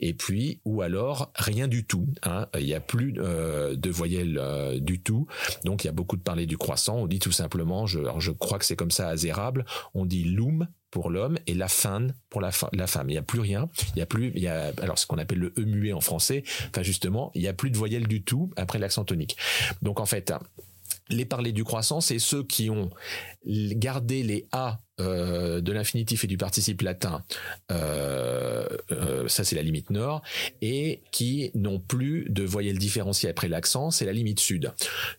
et 0.00 0.14
puis 0.14 0.60
ou 0.64 0.82
alors 0.82 1.30
rien 1.34 1.68
du 1.68 1.84
tout. 1.84 2.06
Hein. 2.22 2.46
Il 2.58 2.66
n'y 2.66 2.74
a 2.74 2.80
plus 2.80 3.14
euh, 3.18 3.74
de 3.74 3.90
voyelles 3.90 4.40
du 4.80 5.00
tout. 5.00 5.26
Donc 5.64 5.84
il 5.84 5.86
y 5.86 5.90
a 5.90 5.92
beaucoup 5.92 6.16
de 6.16 6.22
parler 6.22 6.46
du 6.46 6.56
croissant. 6.56 6.96
On 6.96 7.06
dit 7.06 7.18
tout 7.18 7.32
simplement, 7.32 7.86
je, 7.86 8.00
je 8.18 8.30
crois 8.30 8.58
que 8.58 8.64
c'est 8.64 8.76
comme 8.76 8.90
ça 8.90 9.08
azérable 9.08 9.64
on 9.96 10.04
dit 10.04 10.24
loum 10.24 10.68
pour 10.90 11.10
l'homme 11.10 11.38
et 11.46 11.54
la 11.54 11.68
fin 11.68 12.06
pour 12.30 12.40
la, 12.40 12.52
femme. 12.52 12.70
Il 13.08 13.12
n'y 13.12 13.18
a 13.18 13.22
plus 13.22 13.40
rien. 13.40 13.68
Il 13.94 13.98
y 13.98 14.02
a 14.02 14.06
plus, 14.06 14.32
il 14.34 14.42
y 14.42 14.48
a, 14.48 14.72
alors 14.80 14.98
ce 14.98 15.06
qu'on 15.06 15.18
appelle 15.18 15.38
le 15.38 15.52
e 15.58 15.64
muet 15.64 15.92
en 15.92 16.00
français. 16.00 16.44
Enfin, 16.68 16.82
justement, 16.82 17.32
il 17.34 17.42
n'y 17.42 17.48
a 17.48 17.52
plus 17.52 17.70
de 17.70 17.76
voyelle 17.76 18.06
du 18.06 18.22
tout 18.22 18.50
après 18.56 18.78
l'accent 18.78 19.04
tonique. 19.04 19.36
Donc, 19.82 20.00
en 20.00 20.06
fait, 20.06 20.32
les 21.08 21.24
parlers 21.24 21.52
du 21.52 21.64
croissant, 21.64 22.00
c'est 22.00 22.18
ceux 22.18 22.42
qui 22.44 22.70
ont 22.70 22.90
gardé 23.44 24.22
les 24.22 24.46
A 24.52 24.80
euh, 25.00 25.60
de 25.60 25.72
l'infinitif 25.72 26.24
et 26.24 26.26
du 26.26 26.36
participe 26.36 26.82
latin, 26.82 27.22
euh, 27.70 28.66
euh, 28.90 29.28
ça 29.28 29.44
c'est 29.44 29.56
la 29.56 29.62
limite 29.62 29.90
nord, 29.90 30.22
et 30.62 31.02
qui 31.12 31.50
n'ont 31.54 31.78
plus 31.78 32.26
de 32.30 32.42
voyelles 32.42 32.78
différenciées 32.78 33.28
après 33.28 33.48
l'accent, 33.48 33.90
c'est 33.90 34.06
la 34.06 34.12
limite 34.12 34.40
sud. 34.40 34.72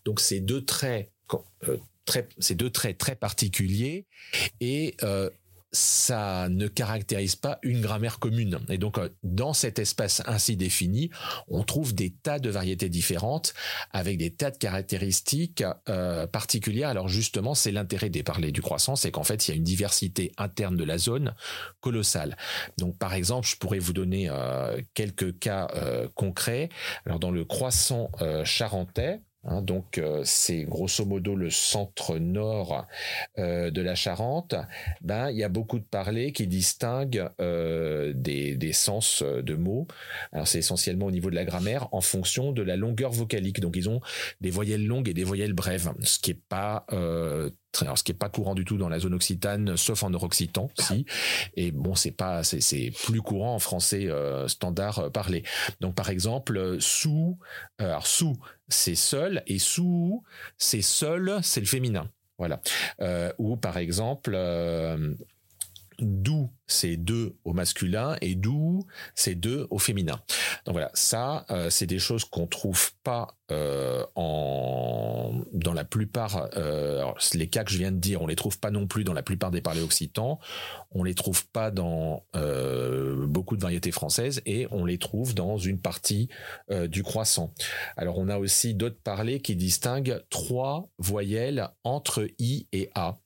Donc 0.03 0.19
ces 0.19 0.39
deux 0.39 0.65
traits 0.65 1.11
ces 2.39 2.55
deux 2.55 2.69
traits 2.69 2.97
très 2.97 3.15
particuliers 3.15 4.05
et 4.59 4.95
euh, 5.03 5.29
ça 5.73 6.47
ne 6.49 6.67
caractérise 6.67 7.35
pas 7.35 7.59
une 7.61 7.81
grammaire 7.81 8.19
commune. 8.19 8.59
Et 8.69 8.77
donc, 8.77 8.97
euh, 8.97 9.09
dans 9.23 9.53
cet 9.53 9.79
espace 9.79 10.21
ainsi 10.25 10.55
défini, 10.55 11.09
on 11.49 11.63
trouve 11.63 11.93
des 11.93 12.11
tas 12.11 12.39
de 12.39 12.49
variétés 12.49 12.87
différentes 12.87 13.53
avec 13.91 14.17
des 14.17 14.33
tas 14.33 14.49
de 14.49 14.57
caractéristiques 14.57 15.63
euh, 15.89 16.25
particulières. 16.25 16.89
Alors 16.89 17.09
justement, 17.09 17.53
c'est 17.53 17.71
l'intérêt 17.71 18.09
des 18.09 18.23
parlers 18.23 18.53
du 18.53 18.61
croissant, 18.61 18.95
c'est 18.95 19.11
qu'en 19.11 19.23
fait, 19.23 19.47
il 19.47 19.51
y 19.51 19.53
a 19.53 19.57
une 19.57 19.63
diversité 19.63 20.31
interne 20.37 20.77
de 20.77 20.85
la 20.85 20.97
zone 20.97 21.35
colossale. 21.81 22.37
Donc, 22.77 22.97
par 22.97 23.13
exemple, 23.13 23.47
je 23.47 23.57
pourrais 23.57 23.79
vous 23.79 23.93
donner 23.93 24.29
quelques 24.93 25.37
cas 25.39 25.67
concrets. 26.15 26.69
Alors, 27.05 27.19
dans 27.19 27.31
le 27.31 27.43
croissant 27.45 28.09
charentais, 28.45 29.19
Hein, 29.47 29.61
donc 29.61 29.97
euh, 29.97 30.21
c'est 30.25 30.63
grosso 30.63 31.05
modo 31.05 31.35
le 31.35 31.49
centre 31.49 32.17
nord 32.17 32.85
euh, 33.37 33.71
de 33.71 33.81
la 33.81 33.95
Charente. 33.95 34.55
Ben 35.01 35.31
il 35.31 35.37
y 35.37 35.43
a 35.43 35.49
beaucoup 35.49 35.79
de 35.79 35.85
parlers 35.85 36.33
qui 36.33 36.47
distinguent 36.47 37.29
euh, 37.39 38.13
des, 38.13 38.73
sens 38.73 39.23
de 39.23 39.55
mots. 39.55 39.87
Alors 40.33 40.47
c'est 40.47 40.59
essentiellement 40.59 41.05
au 41.05 41.11
niveau 41.11 41.29
de 41.29 41.35
la 41.35 41.45
grammaire 41.45 41.87
en 41.93 42.01
fonction 42.01 42.51
de 42.51 42.61
la 42.61 42.75
longueur 42.75 43.11
vocalique. 43.11 43.61
Donc 43.61 43.75
ils 43.77 43.89
ont 43.89 44.01
des 44.41 44.49
voyelles 44.49 44.85
longues 44.85 45.07
et 45.07 45.13
des 45.13 45.23
voyelles 45.23 45.53
brèves, 45.53 45.93
ce 46.03 46.19
qui 46.19 46.31
est 46.31 46.41
pas 46.49 46.85
alors, 47.81 47.97
ce 47.97 48.03
qui 48.03 48.11
est 48.11 48.15
pas 48.15 48.29
courant 48.29 48.55
du 48.55 48.65
tout 48.65 48.77
dans 48.77 48.89
la 48.89 48.99
zone 48.99 49.13
occitane, 49.13 49.77
sauf 49.77 50.01
en 50.03 50.09
nord-occitan, 50.09 50.69
si. 50.79 51.05
Et 51.55 51.71
bon, 51.71 51.93
c'est 51.95 52.11
pas, 52.11 52.43
c'est 52.43 52.91
plus 53.05 53.21
courant 53.21 53.53
en 53.53 53.59
français 53.59 54.09
standard 54.47 55.11
parlé. 55.11 55.43
Donc, 55.79 55.93
par 55.93 56.09
exemple, 56.09 56.77
sous, 56.79 57.37
alors 57.77 58.07
sous, 58.07 58.35
c'est 58.67 58.95
seul 58.95 59.43
et 59.45 59.59
sous 59.59 60.23
c'est 60.57 60.81
seul, 60.81 61.39
c'est 61.43 61.59
le 61.59 61.67
féminin. 61.67 62.09
Voilà. 62.37 62.61
Euh, 63.01 63.31
ou 63.37 63.57
par 63.57 63.77
exemple, 63.77 64.33
euh, 64.35 65.13
d'où 65.99 66.51
c'est 66.67 66.97
deux 66.97 67.35
au 67.43 67.53
masculin 67.53 68.15
et 68.21 68.35
d'où 68.35 68.85
c'est 69.15 69.35
deux 69.35 69.67
au 69.69 69.79
féminin. 69.79 70.21
Donc 70.65 70.73
voilà, 70.73 70.91
ça, 70.93 71.45
euh, 71.49 71.69
c'est 71.69 71.87
des 71.87 71.99
choses 71.99 72.25
qu'on 72.25 72.47
trouve 72.47 72.91
pas 73.03 73.36
euh, 73.51 74.03
dans 74.15 75.73
la 75.73 75.83
plupart. 75.83 76.49
Euh, 76.55 77.03
les 77.33 77.47
cas 77.47 77.63
que 77.63 77.71
je 77.71 77.77
viens 77.77 77.91
de 77.91 77.97
dire, 77.97 78.21
on 78.21 78.27
les 78.27 78.35
trouve 78.35 78.59
pas 78.59 78.71
non 78.71 78.87
plus 78.87 79.03
dans 79.03 79.13
la 79.13 79.23
plupart 79.23 79.51
des 79.51 79.61
parlers 79.61 79.83
occitans. 79.83 80.39
On 80.91 81.03
les 81.03 81.13
trouve 81.13 81.47
pas 81.47 81.71
dans 81.71 82.23
beaucoup 83.27 83.55
de 83.55 83.61
variétés 83.61 83.91
françaises 83.91 84.41
et 84.45 84.67
on 84.71 84.85
les 84.85 84.97
trouve 84.97 85.33
dans 85.33 85.57
une 85.57 85.79
partie 85.79 86.29
du 86.87 87.03
croissant. 87.03 87.53
Alors 87.95 88.17
on 88.17 88.29
a 88.29 88.37
aussi 88.37 88.73
d'autres 88.73 88.99
parlers 89.03 89.41
qui 89.41 89.55
distinguent 89.55 90.21
trois 90.29 90.89
voyelles 90.97 91.69
entre 91.83 92.27
i 92.39 92.67
et 92.71 92.89
a. 92.95 93.17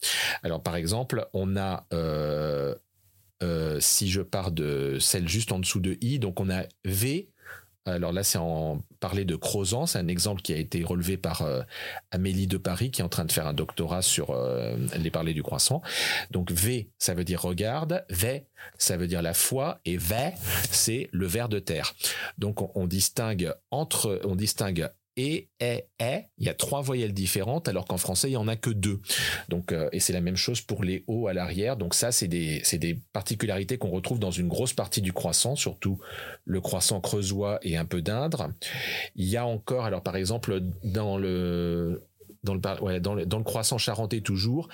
Alors 0.43 0.61
par 0.61 0.75
exemple, 0.75 1.27
on 1.33 1.55
a 1.55 1.85
euh, 3.43 3.79
si 3.79 4.09
je 4.09 4.21
pars 4.21 4.51
de 4.51 4.97
celle 4.99 5.27
juste 5.27 5.51
en 5.51 5.59
dessous 5.59 5.79
de 5.79 5.97
I, 6.01 6.19
donc 6.19 6.39
on 6.39 6.49
a 6.49 6.63
V. 6.85 7.30
Alors 7.85 8.11
là, 8.13 8.23
c'est 8.23 8.37
en 8.37 8.79
parler 8.99 9.25
de 9.25 9.35
Crozan, 9.35 9.87
c'est 9.87 9.97
un 9.97 10.07
exemple 10.07 10.43
qui 10.43 10.53
a 10.53 10.57
été 10.57 10.83
relevé 10.83 11.17
par 11.17 11.41
euh, 11.41 11.61
Amélie 12.11 12.45
de 12.45 12.57
Paris, 12.57 12.91
qui 12.91 13.01
est 13.01 13.03
en 13.03 13.09
train 13.09 13.25
de 13.25 13.31
faire 13.31 13.47
un 13.47 13.53
doctorat 13.53 14.03
sur 14.03 14.29
euh, 14.29 14.77
les 14.95 15.09
parler 15.09 15.33
du 15.33 15.41
croissant. 15.41 15.81
Donc 16.29 16.51
V, 16.51 16.91
ça 16.99 17.15
veut 17.15 17.23
dire 17.23 17.41
regarde, 17.41 18.05
V, 18.09 18.45
ça 18.77 18.97
veut 18.97 19.07
dire 19.07 19.23
la 19.23 19.33
foi, 19.33 19.79
et 19.85 19.97
V, 19.97 20.15
c'est 20.69 21.09
le 21.11 21.25
ver 21.25 21.49
de 21.49 21.57
terre. 21.57 21.95
Donc 22.37 22.61
on, 22.61 22.71
on 22.75 22.85
distingue 22.85 23.51
entre, 23.71 24.21
on 24.25 24.35
distingue 24.35 24.87
et, 25.17 25.49
est, 25.59 25.89
est, 25.99 26.27
il 26.37 26.45
y 26.45 26.49
a 26.49 26.53
trois 26.53 26.81
voyelles 26.81 27.13
différentes, 27.13 27.67
alors 27.67 27.85
qu'en 27.85 27.97
français, 27.97 28.29
il 28.29 28.33
y 28.33 28.37
en 28.37 28.47
a 28.47 28.55
que 28.55 28.69
deux. 28.69 29.01
Donc, 29.49 29.71
euh, 29.71 29.89
et 29.91 29.99
c'est 29.99 30.13
la 30.13 30.21
même 30.21 30.35
chose 30.35 30.61
pour 30.61 30.83
les 30.83 31.03
O 31.07 31.27
à 31.27 31.33
l'arrière. 31.33 31.77
Donc 31.77 31.93
ça, 31.93 32.11
c'est 32.11 32.27
des, 32.27 32.61
c'est 32.63 32.77
des 32.77 32.99
particularités 33.13 33.77
qu'on 33.77 33.89
retrouve 33.89 34.19
dans 34.19 34.31
une 34.31 34.47
grosse 34.47 34.73
partie 34.73 35.01
du 35.01 35.13
croissant, 35.13 35.55
surtout 35.55 35.99
le 36.45 36.61
croissant 36.61 37.01
creusois 37.01 37.59
et 37.61 37.77
un 37.77 37.85
peu 37.85 38.01
d'Indre. 38.01 38.51
Il 39.15 39.27
y 39.27 39.37
a 39.37 39.45
encore, 39.45 39.85
alors 39.85 40.03
par 40.03 40.15
exemple, 40.15 40.61
dans 40.83 41.17
le, 41.17 42.03
dans 42.43 42.55
le, 42.55 42.99
dans 42.99 43.13
le, 43.13 43.25
dans 43.25 43.37
le 43.37 43.43
croissant 43.43 43.77
charentais 43.77 44.21
toujours, 44.21 44.67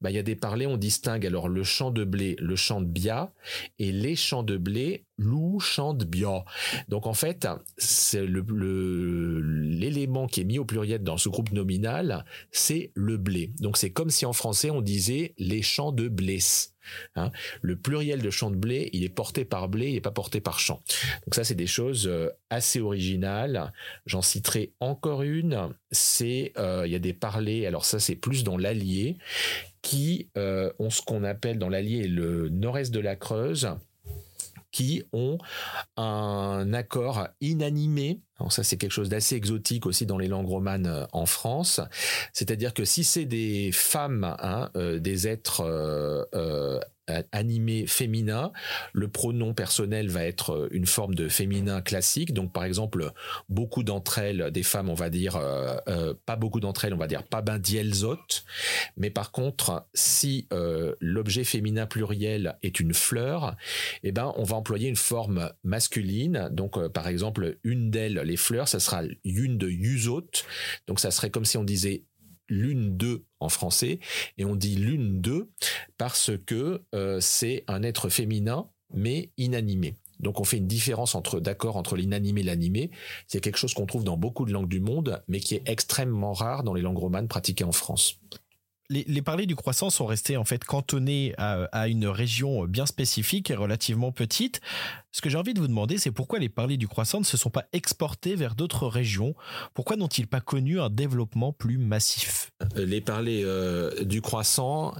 bah, 0.00 0.10
il 0.10 0.14
y 0.14 0.18
a 0.18 0.22
des 0.22 0.36
parlers, 0.36 0.66
on 0.66 0.76
distingue 0.76 1.26
alors 1.26 1.48
le 1.48 1.62
champ 1.62 1.90
de 1.90 2.04
blé, 2.04 2.36
le 2.38 2.56
champ 2.56 2.80
de 2.80 2.86
bia, 2.86 3.32
et 3.78 3.92
les 3.92 4.16
champs 4.16 4.42
de 4.42 4.56
blé, 4.56 5.04
loup, 5.18 5.60
champ 5.60 5.94
de 5.94 6.04
bia. 6.04 6.44
Donc 6.88 7.06
en 7.06 7.14
fait, 7.14 7.46
c'est 7.76 8.24
le, 8.26 9.40
l'élément 9.40 10.26
qui 10.26 10.40
est 10.40 10.44
mis 10.44 10.58
au 10.58 10.64
pluriel 10.64 11.02
dans 11.02 11.16
ce 11.16 11.28
groupe 11.28 11.52
nominal, 11.52 12.24
c'est 12.50 12.90
le 12.94 13.16
blé. 13.16 13.52
Donc 13.60 13.76
c'est 13.76 13.90
comme 13.90 14.10
si 14.10 14.26
en 14.26 14.32
français 14.32 14.70
on 14.70 14.80
disait 14.80 15.34
les 15.38 15.62
champs 15.62 15.92
de 15.92 16.08
blé. 16.08 16.38
Hein. 17.16 17.30
Le 17.60 17.76
pluriel 17.76 18.22
de 18.22 18.30
champ 18.30 18.50
de 18.50 18.56
blé, 18.56 18.90
il 18.92 19.04
est 19.04 19.08
porté 19.08 19.44
par 19.44 19.68
blé, 19.68 19.88
il 19.88 19.94
n'est 19.94 20.00
pas 20.00 20.10
porté 20.10 20.40
par 20.40 20.58
champ. 20.58 20.82
Donc 21.26 21.34
ça, 21.34 21.44
c'est 21.44 21.54
des 21.54 21.66
choses 21.66 22.06
euh, 22.06 22.30
assez 22.50 22.80
originales. 22.80 23.72
J'en 24.06 24.22
citerai 24.22 24.72
encore 24.80 25.22
une. 25.22 25.70
C'est 25.90 26.52
euh, 26.58 26.82
il 26.86 26.92
y 26.92 26.96
a 26.96 27.00
des 27.00 27.12
parlers. 27.12 27.66
Alors 27.66 27.84
ça, 27.84 27.98
c'est 27.98 28.16
plus 28.16 28.44
dans 28.44 28.56
l'Allier 28.56 29.16
qui 29.82 30.28
euh, 30.36 30.72
ont 30.78 30.90
ce 30.90 31.02
qu'on 31.02 31.24
appelle 31.24 31.58
dans 31.58 31.68
l'Allier 31.68 32.06
le 32.06 32.48
nord-est 32.48 32.92
de 32.92 33.00
la 33.00 33.16
Creuse 33.16 33.68
qui 34.70 35.04
ont 35.12 35.38
un 35.96 36.72
accord 36.72 37.28
inanimé. 37.40 38.20
Ça, 38.50 38.62
c'est 38.62 38.76
quelque 38.76 38.92
chose 38.92 39.08
d'assez 39.08 39.36
exotique 39.36 39.86
aussi 39.86 40.06
dans 40.06 40.18
les 40.18 40.28
langues 40.28 40.48
romanes 40.48 40.86
euh, 40.86 41.06
en 41.12 41.26
France. 41.26 41.80
C'est-à-dire 42.32 42.74
que 42.74 42.84
si 42.84 43.04
c'est 43.04 43.24
des 43.24 43.70
femmes, 43.72 44.36
hein, 44.40 44.70
euh, 44.76 44.98
des 44.98 45.28
êtres 45.28 45.62
euh, 45.64 46.78
animé 47.32 47.86
féminin. 47.86 48.52
Le 48.92 49.08
pronom 49.08 49.54
personnel 49.54 50.08
va 50.08 50.24
être 50.24 50.50
euh, 50.50 50.68
une 50.70 50.86
forme 50.86 51.14
de 51.14 51.28
féminin 51.28 51.80
classique. 51.80 52.32
Donc, 52.32 52.52
par 52.52 52.64
exemple, 52.64 53.12
beaucoup 53.48 53.82
d'entre 53.82 54.18
elles, 54.18 54.50
des 54.52 54.62
femmes, 54.62 54.88
on 54.88 54.94
va 54.94 55.10
dire, 55.10 55.36
euh, 55.36 55.76
euh, 55.88 56.14
pas 56.26 56.36
beaucoup 56.36 56.60
d'entre 56.60 56.84
elles, 56.84 56.94
on 56.94 56.98
va 56.98 57.08
dire 57.08 57.24
pas 57.24 57.42
ben. 57.42 57.60
Mais 58.96 59.10
par 59.10 59.30
contre, 59.30 59.86
si 59.94 60.46
l'objet 61.00 61.44
féminin 61.44 61.86
pluriel 61.86 62.56
est 62.62 62.80
une 62.80 62.94
fleur, 62.94 63.56
eh 64.02 64.12
ben, 64.12 64.32
on 64.36 64.44
va 64.44 64.56
employer 64.56 64.88
une 64.88 64.96
forme 64.96 65.50
masculine. 65.64 66.48
Donc, 66.52 66.86
par 66.88 67.08
exemple, 67.08 67.56
une 67.64 67.90
d'elles, 67.90 68.20
les 68.32 68.38
fleurs, 68.38 68.68
ça 68.68 68.80
sera 68.80 69.02
une 69.24 69.58
de 69.58 69.68
yuzot. 69.68 70.30
Donc, 70.86 71.00
ça 71.00 71.10
serait 71.10 71.30
comme 71.30 71.44
si 71.44 71.58
on 71.58 71.64
disait 71.64 72.04
l'une 72.48 72.96
d'eux 72.96 73.24
en 73.40 73.48
français, 73.48 73.98
et 74.36 74.44
on 74.44 74.56
dit 74.56 74.76
l'une 74.76 75.20
d'eux 75.20 75.50
parce 75.96 76.32
que 76.46 76.82
euh, 76.94 77.18
c'est 77.20 77.64
un 77.66 77.82
être 77.82 78.08
féminin 78.08 78.68
mais 78.94 79.30
inanimé. 79.38 79.96
Donc 80.20 80.38
on 80.38 80.44
fait 80.44 80.58
une 80.58 80.68
différence 80.68 81.14
entre 81.14 81.40
d'accord 81.40 81.76
entre 81.76 81.96
l'inanimé 81.96 82.42
et 82.42 82.44
l'animé. 82.44 82.90
C'est 83.26 83.40
quelque 83.40 83.56
chose 83.56 83.74
qu'on 83.74 83.86
trouve 83.86 84.04
dans 84.04 84.16
beaucoup 84.16 84.44
de 84.44 84.52
langues 84.52 84.68
du 84.68 84.80
monde, 84.80 85.22
mais 85.28 85.40
qui 85.40 85.54
est 85.54 85.62
extrêmement 85.66 86.32
rare 86.32 86.62
dans 86.62 86.74
les 86.74 86.82
langues 86.82 86.98
romanes 86.98 87.26
pratiquées 87.26 87.64
en 87.64 87.72
France 87.72 88.20
les, 88.92 89.22
parlers 89.22 89.46
du 89.46 89.56
croissant 89.56 89.90
sont 89.90 90.06
restés 90.06 90.36
en 90.36 90.44
fait 90.44 90.64
cantonnés 90.64 91.34
à, 91.38 91.88
une 91.88 92.06
région 92.06 92.64
bien 92.64 92.86
spécifique 92.86 93.50
et 93.50 93.54
relativement 93.54 94.12
petite. 94.12 94.60
Ce 95.10 95.20
que 95.20 95.30
j'ai 95.30 95.38
envie 95.38 95.54
de 95.54 95.60
vous 95.60 95.68
demander, 95.68 95.98
c'est 95.98 96.10
pourquoi 96.10 96.38
les 96.38 96.48
parlers 96.48 96.76
du 96.76 96.88
croissant 96.88 97.20
ne 97.20 97.24
se 97.24 97.36
sont 97.36 97.50
pas 97.50 97.64
exportés 97.72 98.34
vers 98.34 98.54
d'autres 98.54 98.86
régions? 98.86 99.34
Pourquoi 99.74 99.96
n'ont-ils 99.96 100.26
pas 100.26 100.40
connu 100.40 100.80
un 100.80 100.90
développement 100.90 101.52
plus 101.52 101.78
massif? 101.78 102.50
Les 102.76 103.00
parlers 103.00 103.42
euh, 103.44 104.04
du 104.04 104.20
croissant 104.20 104.94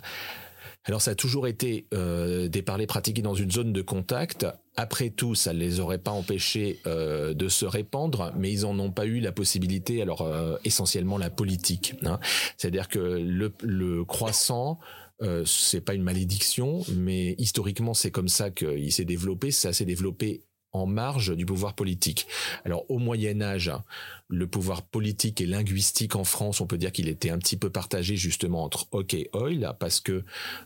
alors 0.84 1.00
ça 1.00 1.12
a 1.12 1.14
toujours 1.14 1.46
été 1.46 1.87
euh, 1.94 2.49
des 2.49 2.62
parlers 2.62 2.87
pratiqués 2.87 3.22
dans 3.22 3.34
une 3.34 3.50
zone 3.50 3.72
de 3.72 3.82
contact. 3.82 4.46
Après 4.76 5.11
tout, 5.11 5.35
ça 5.35 5.52
ne 5.52 5.59
les 5.59 5.81
aurait 5.81 5.99
pas 5.99 6.12
empêchés 6.12 6.81
euh, 6.87 7.35
de 7.35 7.49
se 7.49 7.67
répandre, 7.67 8.33
mais 8.37 8.50
ils 8.50 8.64
en 8.64 8.79
ont 8.79 8.91
pas 8.91 9.05
eu 9.05 9.21
la 9.21 9.33
possibilité. 9.33 10.00
Alors 10.00 10.23
euh, 10.23 10.57
essentiellement 10.64 11.19
la 11.19 11.31
politique. 11.31 11.95
Hein. 12.05 12.19
C'est-à-dire 12.57 12.88
que 12.88 12.99
le, 12.99 13.52
le 13.62 14.05
croissant 14.05 14.79
euh, 15.23 15.45
c'est 15.45 15.81
pas 15.81 15.95
une 15.95 16.02
malédiction, 16.02 16.83
mais 16.97 17.35
historiquement 17.38 17.95
c'est 17.95 18.11
comme 18.11 18.29
ça 18.29 18.50
qu'il 18.50 18.93
s'est 18.93 19.05
développé. 19.05 19.50
Ça 19.50 19.73
s'est 19.73 19.85
développé 19.85 20.43
en 20.73 20.87
marge 20.87 21.37
du 21.37 21.47
pouvoir 21.47 21.75
politique. 21.75 22.26
Alors 22.64 22.91
au 22.91 22.99
Moyen 22.99 23.43
Âge, 23.43 23.71
le 24.29 24.47
pouvoir 24.47 24.83
politique 24.83 25.41
et 25.41 25.47
linguistique 25.47 26.17
en 26.17 26.25
France, 26.25 26.61
on 26.61 26.67
peut 26.67 26.79
dire 26.79 26.93
qu'il 26.93 27.09
était 27.09 27.31
un 27.31 27.38
petit 27.38 27.57
peu 27.57 27.71
partagé 27.71 28.17
justement 28.17 28.64
entre 28.64 28.87
hoc 28.93 29.14
et 29.14 29.29
oil, 29.35 29.75
parce 29.79 30.00
que 30.00 30.25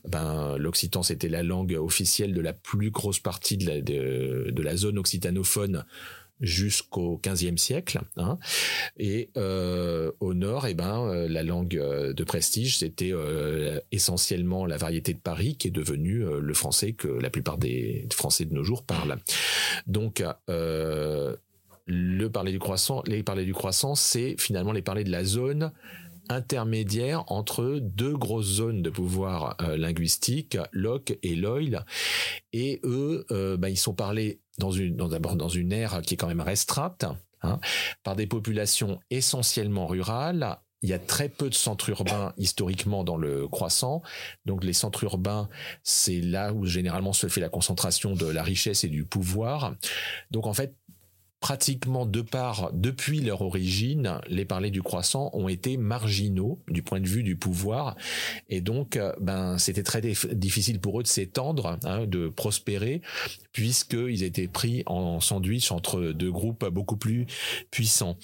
ben, 0.09 0.57
l'occitan 0.59 1.03
c'était 1.03 1.29
la 1.29 1.43
langue 1.43 1.75
officielle 1.75 2.35
de 2.35 2.41
la 2.41 2.53
plus 2.53 2.91
grosse 2.91 3.19
partie 3.19 3.57
de 3.57 3.67
la, 3.67 3.81
de 3.81 4.63
la 4.63 4.77
zone 4.77 4.99
occitanophone 4.99 5.85
jusqu'au 6.41 7.21
XVe 7.25 7.57
siècle. 7.57 8.01
Hein. 8.17 8.39
Et 8.99 9.31
euh, 9.37 10.13
au 10.21 10.35
nord, 10.35 10.67
eh 10.67 10.75
ben, 10.75 11.07
euh, 11.07 11.29
la 11.29 11.43
langue 11.43 11.77
euh, 11.77 12.13
de 12.13 12.25
prestige, 12.25 12.79
c'était 12.79 13.13
essentiellement 13.93 14.67
la 14.67 14.77
variété 14.77 15.15
de 15.15 15.19
Paris, 15.19 15.57
qui 15.57 15.69
est 15.69 15.73
devenue 15.73 16.25
le 16.41 16.55
français 16.55 16.93
que 16.93 17.09
la 17.09 17.31
plupart 17.31 17.59
des 17.59 18.07
Français 18.13 18.45
de 18.45 18.55
nos 18.55 18.63
jours 18.63 18.83
parlent. 18.83 19.19
Donc, 19.87 20.23
le 20.49 22.29
parler 22.29 22.53
du 22.53 22.59
croissant, 22.59 23.03
les 23.07 23.23
parler 23.23 23.45
du 23.45 23.55
croissant, 23.55 23.95
c'est 23.95 24.35
finalement 24.39 24.73
les 24.73 24.83
parler 24.83 25.05
de 25.05 25.11
la 25.11 25.25
zone 25.25 25.73
intermédiaire 26.29 27.25
entre 27.31 27.79
deux 27.81 28.17
grosses 28.17 28.47
zones 28.47 28.83
de 28.83 28.91
pouvoir 28.91 29.57
linguistique, 29.77 30.59
Locke 30.73 31.19
et 31.23 31.37
Loyal. 31.37 31.85
Et 32.53 32.81
eux, 32.85 33.27
ben, 33.31 33.69
ils 33.69 33.79
sont 33.79 33.95
parlés 33.95 34.41
dans 34.59 34.71
une, 34.71 34.97
d'abord 34.97 35.37
dans 35.37 35.49
une 35.49 35.73
ère 35.73 36.01
qui 36.03 36.15
est 36.15 36.17
quand 36.17 36.29
même 36.29 36.41
restreinte, 36.41 37.05
hein, 37.43 37.59
par 38.03 38.17
des 38.17 38.27
populations 38.27 39.01
essentiellement 39.11 39.87
rurales. 39.87 40.59
Il 40.83 40.91
y 40.91 40.93
a 40.93 40.99
très 40.99 41.29
peu 41.29 41.49
de 41.49 41.55
centres 41.55 41.89
urbains 41.89 42.33
historiquement 42.37 43.03
dans 43.03 43.17
le 43.17 43.49
croissant. 43.49 44.03
Donc 44.45 44.63
les 44.63 44.75
centres 44.75 45.05
urbains, 45.05 45.49
c'est 45.83 46.21
là 46.21 46.53
où 46.53 46.67
généralement 46.67 47.13
se 47.13 47.29
fait 47.29 47.41
la 47.41 47.49
concentration 47.49 48.15
de 48.15 48.27
la 48.27 48.43
richesse 48.43 48.85
et 48.85 48.89
du 48.89 49.05
pouvoir. 49.05 49.75
Donc 50.31 50.47
en 50.47 50.53
fait, 50.53 50.75
pratiquement 51.41 52.07
de 52.07 52.23
part, 52.23 52.71
depuis 52.73 53.21
leur 53.21 53.43
origine, 53.43 54.19
les 54.29 54.45
parlers 54.45 54.71
du 54.71 54.83
croissant 54.83 55.31
ont 55.35 55.49
été 55.49 55.77
marginaux 55.77 56.59
du 56.69 56.83
point 56.83 57.01
de 57.01 57.07
vue 57.07 57.23
du 57.23 57.37
pouvoir, 57.37 57.97
et 58.49 58.61
donc 58.61 58.97
euh, 58.97 59.13
ben 59.21 59.59
c'était 59.59 59.83
très 59.83 60.01
difficile 60.01 60.81
pour 60.81 60.99
eux 60.99 61.03
de 61.03 61.09
s'étendre, 61.09 61.79
hein, 61.85 62.07
de 62.07 62.29
prospérer, 62.29 63.03
puisqu'ils 63.53 64.23
étaient 64.23 64.49
pris 64.49 64.83
en 64.87 65.21
sandwich 65.21 65.71
entre 65.73 66.13
deux 66.13 66.33
groupes 66.33 66.65
beaucoup 66.67 66.97
plus 66.97 67.27
puissants. 67.71 68.17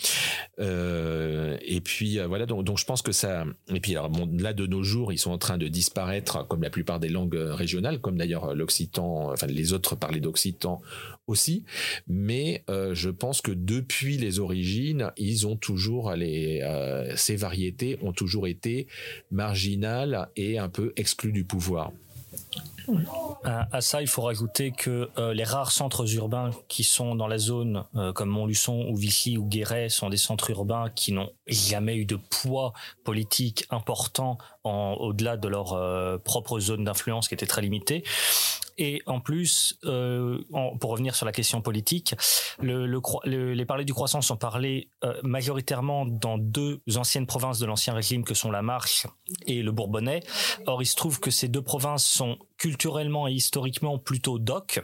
Euh, 0.58 1.58
et 1.62 1.80
puis 1.80 2.18
euh, 2.18 2.26
voilà, 2.26 2.46
donc, 2.46 2.78
je 2.78 2.84
pense 2.84 3.02
que 3.02 3.12
ça. 3.12 3.44
Et 3.68 3.80
puis 3.80 3.94
là 4.38 4.52
de 4.52 4.66
nos 4.66 4.82
jours, 4.82 5.12
ils 5.12 5.18
sont 5.18 5.32
en 5.32 5.38
train 5.38 5.58
de 5.58 5.68
disparaître, 5.68 6.46
comme 6.48 6.62
la 6.62 6.70
plupart 6.70 6.98
des 6.98 7.08
langues 7.08 7.36
régionales, 7.36 8.00
comme 8.00 8.16
d'ailleurs 8.16 8.54
l'occitan, 8.54 9.30
enfin 9.32 9.46
les 9.46 9.72
autres 9.74 9.96
parlaient 9.96 10.20
d'occitan 10.20 10.80
aussi, 11.26 11.64
mais 12.06 12.64
euh, 12.68 12.94
je 12.94 13.10
pense 13.10 13.40
que 13.40 13.52
depuis 13.52 14.18
les 14.18 14.38
origines, 14.38 15.12
euh, 16.62 17.12
ces 17.16 17.36
variétés 17.36 17.98
ont 18.02 18.12
toujours 18.12 18.46
été 18.46 18.86
marginales 19.30 20.28
et 20.36 20.58
un 20.58 20.68
peu 20.68 20.92
exclues 20.96 21.32
du 21.32 21.44
pouvoir. 21.44 21.92
À, 23.44 23.80
ça, 23.80 24.02
il 24.02 24.08
faut 24.08 24.22
rajouter 24.22 24.72
que 24.72 25.08
euh, 25.16 25.32
les 25.32 25.44
rares 25.44 25.70
centres 25.70 26.12
urbains 26.14 26.50
qui 26.66 26.82
sont 26.82 27.14
dans 27.14 27.28
la 27.28 27.38
zone, 27.38 27.84
comme 28.14 28.28
Montluçon 28.28 28.86
ou 28.90 28.96
Vichy 28.96 29.38
ou 29.38 29.44
Guéret, 29.44 29.88
sont 29.88 30.08
des 30.08 30.16
centres 30.16 30.50
urbains 30.50 30.90
qui 30.94 31.12
n'ont 31.12 31.30
jamais 31.46 31.96
eu 31.96 32.04
de 32.04 32.16
poids 32.16 32.72
politique 33.04 33.66
important 33.70 34.38
au-delà 34.64 35.36
de 35.36 35.46
leur 35.48 36.20
propre 36.22 36.58
zone 36.58 36.84
d'influence 36.84 37.28
qui 37.28 37.34
était 37.34 37.46
très 37.46 37.62
limitée. 37.62 38.02
Et 38.84 39.00
en 39.06 39.20
plus, 39.20 39.78
euh, 39.84 40.40
pour 40.80 40.90
revenir 40.90 41.14
sur 41.14 41.24
la 41.24 41.30
question 41.30 41.62
politique, 41.62 42.16
le, 42.60 42.84
les 43.24 43.64
parlers 43.64 43.84
du 43.84 43.94
croissant 43.94 44.22
sont 44.22 44.36
parlés 44.36 44.88
euh, 45.04 45.14
majoritairement 45.22 46.04
dans 46.04 46.36
deux 46.36 46.80
anciennes 46.96 47.28
provinces 47.28 47.60
de 47.60 47.66
l'ancien 47.66 47.94
régime 47.94 48.24
que 48.24 48.34
sont 48.34 48.50
la 48.50 48.60
Marche 48.60 49.06
et 49.46 49.62
le 49.62 49.70
Bourbonnais. 49.70 50.24
Or, 50.66 50.82
il 50.82 50.86
se 50.86 50.96
trouve 50.96 51.20
que 51.20 51.30
ces 51.30 51.46
deux 51.46 51.62
provinces 51.62 52.04
sont 52.04 52.38
culturellement 52.58 53.28
et 53.28 53.32
historiquement 53.32 53.98
plutôt 53.98 54.40
d'oc 54.40 54.82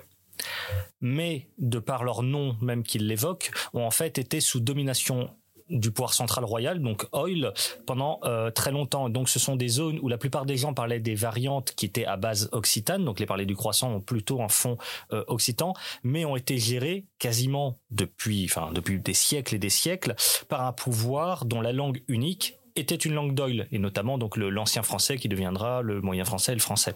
mais 1.01 1.49
de 1.59 1.81
par 1.81 2.05
leur 2.05 2.23
nom 2.23 2.57
même 2.61 2.85
qu'ils 2.85 3.09
l'évoquent, 3.09 3.51
ont 3.75 3.85
en 3.85 3.91
fait 3.91 4.19
été 4.19 4.41
sous 4.41 4.61
domination 4.61 5.35
du 5.71 5.91
pouvoir 5.91 6.15
central 6.15 6.45
royal, 6.45 6.81
donc 6.81 7.07
oil, 7.13 7.53
pendant 7.87 8.21
euh, 8.25 8.51
très 8.51 8.71
longtemps. 8.71 9.09
Donc 9.09 9.29
ce 9.29 9.39
sont 9.39 9.57
des 9.57 9.69
zones 9.69 9.99
où 10.01 10.09
la 10.09 10.19
plupart 10.19 10.47
des 10.47 10.57
gens 10.57 10.75
parlaient 10.75 11.01
des 11.01 11.15
variantes 11.15 11.73
qui 11.75 11.87
étaient 11.87 12.07
à 12.07 12.17
base 12.17 12.49
occitane, 12.53 13.05
donc 13.05 13.21
les 13.21 13.27
parlers 13.27 13.47
du 13.47 13.57
croissant 13.57 13.93
ont 13.93 14.01
plutôt 14.01 14.43
un 14.43 14.49
fond 14.49 14.77
euh, 15.13 15.25
occitan, 15.27 15.75
mais 16.03 16.25
ont 16.25 16.37
été 16.37 16.59
gérés 16.59 17.07
quasiment 17.19 17.79
depuis, 17.91 18.45
enfin 18.45 18.71
depuis 18.73 18.99
des 18.99 19.15
siècles 19.15 19.55
et 19.55 19.59
des 19.59 19.71
siècles 19.71 20.15
par 20.49 20.65
un 20.65 20.73
pouvoir 20.73 21.45
dont 21.45 21.61
la 21.61 21.73
langue 21.73 22.03
unique 22.09 22.59
était 22.77 22.95
une 22.95 23.15
langue 23.15 23.35
d'oil, 23.35 23.67
et 23.73 23.79
notamment 23.79 24.19
donc 24.19 24.37
l'ancien 24.37 24.83
français 24.83 25.17
qui 25.17 25.29
deviendra 25.29 25.83
le 25.83 26.01
moyen 26.01 26.25
français 26.25 26.53
et 26.53 26.55
le 26.55 26.61
français. 26.61 26.95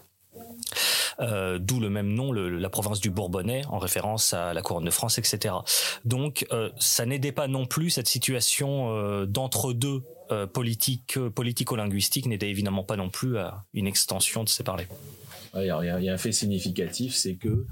Euh, 1.19 1.57
d'où 1.59 1.79
le 1.79 1.89
même 1.89 2.13
nom, 2.13 2.31
la 2.31 2.69
province 2.69 2.99
du 2.99 3.09
Bourbonnais, 3.09 3.63
en 3.69 3.77
référence 3.77 4.33
à 4.33 4.53
la 4.53 4.61
couronne 4.61 4.85
de 4.85 4.91
France, 4.91 5.17
etc. 5.17 5.55
Donc, 6.05 6.45
euh, 6.51 6.69
ça 6.79 7.05
n'aidait 7.05 7.31
pas 7.31 7.47
non 7.47 7.65
plus 7.65 7.89
cette 7.89 8.07
situation 8.07 8.95
euh, 8.95 9.25
d'entre-deux 9.25 10.01
politique, 10.51 11.19
politico-linguistique 11.35 12.25
n'était 12.25 12.49
évidemment 12.49 12.83
pas 12.83 12.95
non 12.95 13.09
plus 13.09 13.37
à 13.37 13.65
une 13.75 13.85
extension 13.85 14.43
de 14.43 14.49
ces 14.49 14.63
parlers. 14.63 14.87
Il 15.55 15.65
y, 15.65 15.69
a 15.69 16.13
un 16.13 16.17
fait 16.17 16.31
significatif, 16.31 17.13
c'est 17.13 17.35
que 17.35 17.67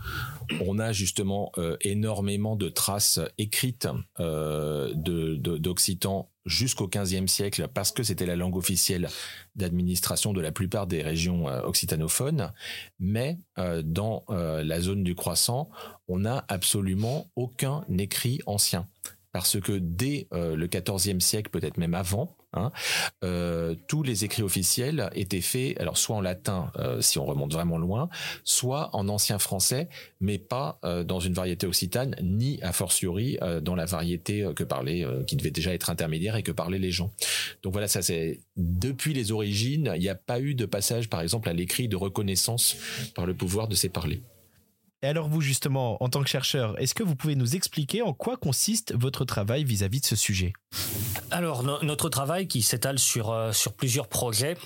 on 0.65 0.77
a 0.77 0.91
justement 0.91 1.51
euh, 1.57 1.77
énormément 1.81 2.55
de 2.55 2.69
traces 2.69 3.19
écrites 3.37 3.87
euh, 4.19 4.93
d'occitan 4.93 6.29
jusqu'au 6.45 6.87
XVe 6.87 7.27
siècle 7.27 7.67
parce 7.73 7.91
que 7.91 8.03
c'était 8.03 8.25
la 8.25 8.35
langue 8.35 8.55
officielle 8.55 9.09
d'administration 9.55 10.33
de 10.33 10.41
la 10.41 10.51
plupart 10.51 10.85
des 10.85 11.01
régions 11.01 11.47
euh, 11.49 11.61
occitanophones, 11.63 12.51
mais 12.99 13.37
dans 13.83 14.25
la 14.27 14.81
zone 14.81 15.03
du 15.03 15.15
croissant, 15.15 15.69
on 16.07 16.19
n'a 16.19 16.45
absolument 16.47 17.29
aucun 17.35 17.85
écrit 17.97 18.39
ancien. 18.45 18.87
Parce 19.31 19.59
que 19.59 19.73
dès 19.73 20.27
le 20.31 20.67
XIVe 20.67 21.19
siècle, 21.19 21.49
peut-être 21.51 21.77
même 21.77 21.93
avant, 21.93 22.35
Hein. 22.53 22.71
Euh, 23.23 23.75
tous 23.87 24.03
les 24.03 24.25
écrits 24.25 24.43
officiels 24.43 25.09
étaient 25.15 25.41
faits, 25.41 25.79
alors 25.79 25.97
soit 25.97 26.15
en 26.15 26.21
latin, 26.21 26.71
euh, 26.77 27.01
si 27.01 27.17
on 27.17 27.25
remonte 27.25 27.53
vraiment 27.53 27.77
loin, 27.77 28.09
soit 28.43 28.89
en 28.93 29.07
ancien 29.07 29.39
français, 29.39 29.87
mais 30.19 30.37
pas 30.37 30.79
euh, 30.83 31.03
dans 31.03 31.19
une 31.19 31.33
variété 31.33 31.65
occitane, 31.65 32.15
ni 32.21 32.61
a 32.61 32.73
fortiori 32.73 33.37
dans 33.61 33.75
la 33.75 33.85
variété 33.85 34.47
que 34.55 34.63
parlaient, 34.63 35.05
qui 35.27 35.35
devait 35.35 35.51
déjà 35.51 35.73
être 35.73 35.89
intermédiaire 35.89 36.35
et 36.35 36.43
que 36.43 36.51
parlaient 36.51 36.79
les 36.79 36.91
gens. 36.91 37.11
Donc 37.63 37.73
voilà, 37.73 37.87
ça 37.87 38.01
c'est 38.01 38.39
depuis 38.57 39.13
les 39.13 39.31
origines, 39.31 39.91
il 39.95 40.01
n'y 40.01 40.09
a 40.09 40.15
pas 40.15 40.39
eu 40.39 40.53
de 40.55 40.65
passage, 40.65 41.09
par 41.09 41.21
exemple, 41.21 41.49
à 41.49 41.53
l'écrit 41.53 41.87
de 41.87 41.95
reconnaissance 41.95 42.75
par 43.15 43.25
le 43.25 43.33
pouvoir 43.33 43.67
de 43.67 43.75
ces 43.75 43.89
parlers. 43.89 44.21
Et 45.03 45.07
alors 45.07 45.27
vous 45.27 45.41
justement, 45.41 46.01
en 46.03 46.09
tant 46.09 46.21
que 46.21 46.29
chercheur, 46.29 46.79
est-ce 46.79 46.93
que 46.93 47.03
vous 47.03 47.15
pouvez 47.15 47.35
nous 47.35 47.55
expliquer 47.55 48.01
en 48.01 48.13
quoi 48.13 48.37
consiste 48.37 48.93
votre 48.95 49.25
travail 49.25 49.63
vis-à-vis 49.63 50.01
de 50.01 50.05
ce 50.05 50.15
sujet? 50.15 50.53
Alors 51.31 51.63
notre 51.83 52.09
travail 52.09 52.47
qui 52.47 52.61
s'étale 52.61 52.99
sur, 52.99 53.31
euh, 53.31 53.51
sur 53.51 53.73
plusieurs 53.73 54.07
projets 54.07 54.57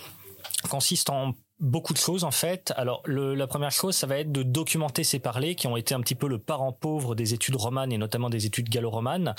consiste 0.70 1.10
en 1.10 1.34
beaucoup 1.60 1.94
de 1.94 1.98
choses 1.98 2.24
en 2.24 2.32
fait. 2.32 2.74
Alors 2.76 3.02
la 3.08 3.48
première 3.48 3.72
chose, 3.72 3.96
ça 3.96 4.08
va 4.08 4.18
être 4.18 4.32
de 4.32 4.44
documenter 4.44 5.04
ces 5.04 5.20
parlers 5.20 5.56
qui 5.56 5.68
ont 5.68 5.78
été 5.78 5.96
un 5.96 6.02
petit 6.02 6.16
peu 6.16 6.28
le 6.28 6.38
parent 6.38 6.74
pauvre 6.74 7.16
des 7.16 7.34
études 7.34 7.56
romanes 7.56 7.94
et 7.94 7.98
notamment 7.98 8.30
des 8.30 8.46
études 8.46 8.70
gallo-romanes, 8.70 9.36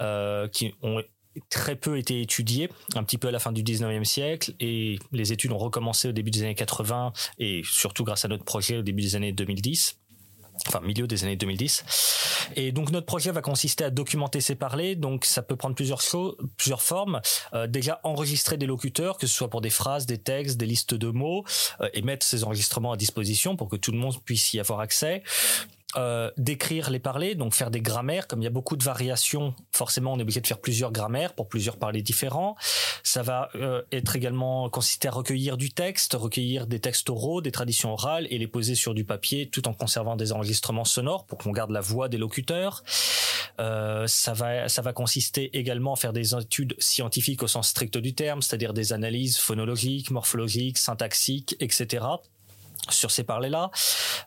euh, 0.00 0.48
qui 0.48 0.74
ont 0.82 1.00
très 1.48 1.76
peu 1.76 1.96
été 1.96 2.20
étudiées, 2.20 2.68
un 2.96 3.04
petit 3.04 3.18
peu 3.18 3.28
à 3.28 3.30
la 3.30 3.38
fin 3.38 3.52
du 3.52 3.62
19e 3.62 4.04
siècle, 4.04 4.52
et 4.58 4.98
les 5.12 5.32
études 5.32 5.52
ont 5.52 5.58
recommencé 5.58 6.08
au 6.08 6.12
début 6.12 6.32
des 6.32 6.42
années 6.42 6.56
80, 6.56 7.12
et 7.38 7.62
surtout 7.64 8.02
grâce 8.02 8.24
à 8.24 8.28
notre 8.28 8.44
projet 8.44 8.78
au 8.78 8.82
début 8.82 9.02
des 9.02 9.14
années 9.14 9.32
2010 9.32 9.99
enfin 10.66 10.80
milieu 10.80 11.06
des 11.06 11.24
années 11.24 11.36
2010. 11.36 11.84
Et 12.56 12.72
donc 12.72 12.90
notre 12.90 13.06
projet 13.06 13.30
va 13.30 13.42
consister 13.42 13.84
à 13.84 13.90
documenter 13.90 14.40
ces 14.40 14.54
parlers. 14.54 14.96
Donc 14.96 15.24
ça 15.24 15.42
peut 15.42 15.56
prendre 15.56 15.74
plusieurs 15.74 16.00
choses, 16.00 16.36
plusieurs 16.56 16.82
formes. 16.82 17.20
Euh, 17.54 17.66
déjà 17.66 18.00
enregistrer 18.04 18.56
des 18.56 18.66
locuteurs, 18.66 19.18
que 19.18 19.26
ce 19.26 19.34
soit 19.34 19.50
pour 19.50 19.60
des 19.60 19.70
phrases, 19.70 20.06
des 20.06 20.18
textes, 20.18 20.56
des 20.56 20.66
listes 20.66 20.94
de 20.94 21.08
mots, 21.08 21.44
euh, 21.80 21.88
et 21.94 22.02
mettre 22.02 22.26
ces 22.26 22.44
enregistrements 22.44 22.92
à 22.92 22.96
disposition 22.96 23.56
pour 23.56 23.68
que 23.68 23.76
tout 23.76 23.92
le 23.92 23.98
monde 23.98 24.14
puisse 24.24 24.52
y 24.54 24.60
avoir 24.60 24.80
accès. 24.80 25.22
Euh, 25.96 26.30
d'écrire 26.36 26.88
les 26.88 27.00
parlers, 27.00 27.34
donc 27.34 27.52
faire 27.52 27.72
des 27.72 27.80
grammaires. 27.80 28.28
Comme 28.28 28.40
il 28.40 28.44
y 28.44 28.46
a 28.48 28.50
beaucoup 28.50 28.76
de 28.76 28.84
variations, 28.84 29.54
forcément, 29.72 30.12
on 30.12 30.18
est 30.20 30.22
obligé 30.22 30.40
de 30.40 30.46
faire 30.46 30.60
plusieurs 30.60 30.92
grammaires 30.92 31.34
pour 31.34 31.48
plusieurs 31.48 31.78
parlers 31.78 32.02
différents. 32.02 32.54
Ça 33.02 33.22
va 33.22 33.48
euh, 33.56 33.82
être 33.90 34.14
également 34.14 34.70
consister 34.70 35.08
à 35.08 35.10
recueillir 35.10 35.56
du 35.56 35.72
texte, 35.72 36.14
recueillir 36.14 36.68
des 36.68 36.78
textes 36.78 37.10
oraux, 37.10 37.40
des 37.40 37.50
traditions 37.50 37.92
orales 37.92 38.28
et 38.30 38.38
les 38.38 38.46
poser 38.46 38.76
sur 38.76 38.94
du 38.94 39.04
papier, 39.04 39.48
tout 39.48 39.66
en 39.66 39.72
conservant 39.72 40.14
des 40.14 40.30
enregistrements 40.30 40.84
sonores 40.84 41.26
pour 41.26 41.38
qu'on 41.38 41.50
garde 41.50 41.72
la 41.72 41.80
voix 41.80 42.08
des 42.08 42.18
locuteurs. 42.18 42.84
Euh, 43.58 44.06
ça 44.06 44.32
va, 44.32 44.68
ça 44.68 44.82
va 44.82 44.92
consister 44.92 45.58
également 45.58 45.94
à 45.94 45.96
faire 45.96 46.12
des 46.12 46.36
études 46.36 46.76
scientifiques 46.78 47.42
au 47.42 47.48
sens 47.48 47.68
strict 47.68 47.98
du 47.98 48.14
terme, 48.14 48.42
c'est-à-dire 48.42 48.74
des 48.74 48.92
analyses 48.92 49.38
phonologiques, 49.38 50.12
morphologiques, 50.12 50.78
syntaxiques, 50.78 51.56
etc 51.58 52.04
sur 52.92 53.10
ces 53.10 53.24
parlers-là. 53.24 53.70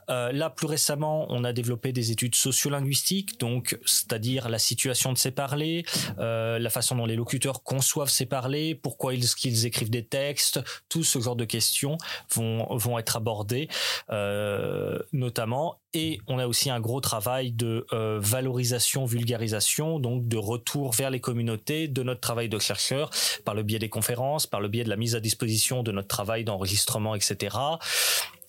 Euh, 0.09 0.31
là, 0.31 0.49
plus 0.49 0.67
récemment, 0.67 1.25
on 1.29 1.43
a 1.43 1.53
développé 1.53 1.91
des 1.91 2.11
études 2.11 2.35
sociolinguistiques, 2.35 3.39
donc 3.39 3.77
c'est-à-dire 3.85 4.49
la 4.49 4.59
situation 4.59 5.13
de 5.13 5.17
ces 5.17 5.31
parlers, 5.31 5.83
euh, 6.19 6.59
la 6.59 6.69
façon 6.69 6.95
dont 6.95 7.05
les 7.05 7.15
locuteurs 7.15 7.63
conçoivent 7.63 8.09
ces 8.09 8.25
parlers, 8.25 8.75
pourquoi 8.75 9.13
ils, 9.13 9.65
écrivent 9.65 9.89
des 9.89 10.05
textes, 10.05 10.59
tout 10.89 11.03
ce 11.03 11.19
genre 11.19 11.35
de 11.35 11.45
questions 11.45 11.97
vont 12.33 12.75
vont 12.75 12.97
être 12.99 13.15
abordées, 13.15 13.69
euh, 14.09 14.99
notamment. 15.11 15.82
Et 15.93 16.19
on 16.27 16.39
a 16.39 16.47
aussi 16.47 16.69
un 16.69 16.79
gros 16.79 17.01
travail 17.01 17.51
de 17.51 17.85
euh, 17.93 18.19
valorisation, 18.19 19.05
vulgarisation, 19.05 19.99
donc 19.99 20.27
de 20.27 20.37
retour 20.37 20.91
vers 20.93 21.11
les 21.11 21.19
communautés 21.19 21.87
de 21.87 22.01
notre 22.01 22.21
travail 22.21 22.49
de 22.49 22.57
chercheur 22.57 23.11
par 23.45 23.53
le 23.53 23.61
biais 23.61 23.79
des 23.79 23.89
conférences, 23.89 24.47
par 24.47 24.59
le 24.59 24.69
biais 24.69 24.83
de 24.83 24.89
la 24.89 24.97
mise 24.97 25.15
à 25.15 25.19
disposition 25.19 25.83
de 25.83 25.91
notre 25.91 26.07
travail 26.07 26.43
d'enregistrement, 26.43 27.13
etc. 27.13 27.55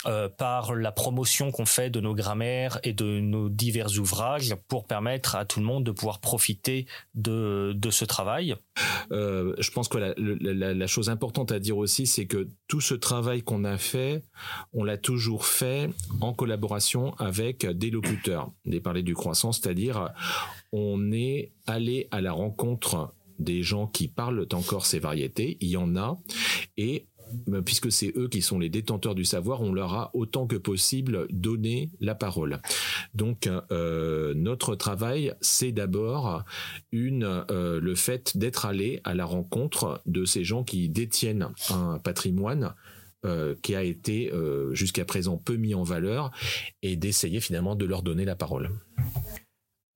Euh, 0.07 0.29
par 0.29 0.75
la 0.75 0.93
promotion 0.93 1.51
qu'on 1.51 1.65
fait 1.65 1.89
de 1.89 1.99
nos 1.99 2.15
grammaires 2.15 2.79
et 2.83 2.93
de 2.93 3.21
nos 3.21 3.49
divers 3.49 3.99
ouvrages 3.99 4.55
pour 4.69 4.85
permettre 4.85 5.35
à 5.35 5.47
tout 5.47 5.61
le 5.61 5.67
monde 5.67 5.83
de 5.85 5.93
pouvoir 5.93 6.21
profiter 6.21 6.87
de, 7.15 7.73
de 7.75 7.91
ce 7.91 8.05
travail. 8.05 8.55
Euh, 9.13 9.55
je 9.59 9.71
pense 9.71 9.89
que 9.89 9.99
la, 9.99 10.87
chose 10.87 11.09
importante 11.09 11.53
à 11.53 11.59
dire 11.59 11.77
aussi, 11.77 12.07
c'est 12.07 12.27
que 12.27 12.49
tout 12.69 12.81
ce 12.81 12.95
travail 12.95 13.43
qu'on 13.43 13.65
a 13.65 13.79
fait, 13.79 14.23
on 14.73 14.85
l'a 14.85 14.99
toujours 14.99 15.47
fait 15.47 15.91
en 16.21 16.33
collaboration 16.33 17.15
avec 17.17 17.67
des 17.67 17.91
locuteurs, 17.91 18.51
des 18.65 18.81
parlers 18.81 19.03
du 19.03 19.15
croissant, 19.15 19.53
c'est-à-dire 19.53 20.11
on 20.73 21.13
est 21.13 21.53
allé 21.67 22.09
à 22.11 22.21
la 22.21 22.33
rencontre 22.33 23.15
des 23.39 23.63
gens 23.63 23.87
qui 23.87 24.09
parlent 24.09 24.47
encore 24.53 24.87
ces 24.87 24.99
variétés, 24.99 25.57
il 25.61 25.69
y 25.69 25.77
en 25.77 25.97
a, 25.97 26.19
et 26.77 27.07
puisque 27.65 27.91
c'est 27.91 28.13
eux 28.17 28.29
qui 28.29 28.43
sont 28.43 28.59
les 28.59 28.69
détenteurs 28.69 29.15
du 29.15 29.25
savoir, 29.25 29.61
on 29.61 29.73
leur 29.73 29.95
a 29.95 30.11
autant 30.15 30.47
que 30.47 30.57
possible 30.57 31.27
donné 31.31 31.91
la 32.01 32.15
parole. 32.15 32.61
Donc 33.15 33.49
euh, 33.71 34.35
notre 34.35 34.75
travail, 34.75 35.35
c'est 35.41 35.73
d'abord 35.73 36.45
euh, 36.95 37.81
le 37.81 37.95
fait 37.95 38.37
d'être 38.37 38.67
allé 38.67 39.01
à 39.05 39.15
la 39.15 39.25
rencontre 39.25 40.03
de 40.07 40.25
ces 40.25 40.45
gens 40.45 40.65
qui 40.65 40.89
détiennent 40.89 41.49
un 41.71 41.99
patrimoine 41.99 42.75
qui 43.63 43.75
a 43.75 43.83
été 43.83 44.31
jusqu'à 44.73 45.07
présent 45.07 45.39
peu 45.39 45.57
mis 45.57 45.75
en 45.75 45.83
valeur 45.83 46.31
et 46.83 46.95
d'essayer 46.95 47.41
finalement 47.41 47.75
de 47.75 47.87
leur 47.87 48.03
donner 48.03 48.27
la 48.27 48.37
parole. 48.37 48.69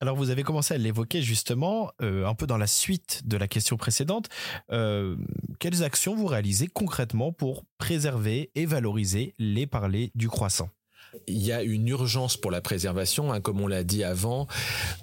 Alors 0.01 0.15
vous 0.15 0.29
avez 0.29 0.43
commencé 0.43 0.73
à 0.73 0.77
l'évoquer 0.77 1.21
justement 1.21 1.91
euh, 2.01 2.25
un 2.25 2.33
peu 2.33 2.47
dans 2.47 2.57
la 2.57 2.67
suite 2.67 3.27
de 3.27 3.35
la 3.35 3.49
question 3.49 3.75
précédente. 3.75 4.29
Euh, 4.71 5.17
quelles 5.59 5.83
actions 5.83 6.15
vous 6.15 6.27
réalisez 6.27 6.67
concrètement 6.67 7.33
pour 7.33 7.65
préserver 7.77 8.49
et 8.55 8.65
valoriser 8.65 9.35
les 9.39 9.67
parlers 9.67 10.11
du 10.15 10.29
croissant? 10.29 10.69
Il 11.27 11.43
y 11.43 11.51
a 11.51 11.63
une 11.63 11.87
urgence 11.87 12.37
pour 12.37 12.51
la 12.51 12.61
préservation, 12.61 13.31
hein, 13.31 13.41
comme 13.41 13.61
on 13.61 13.67
l'a 13.67 13.83
dit 13.83 14.03
avant. 14.03 14.47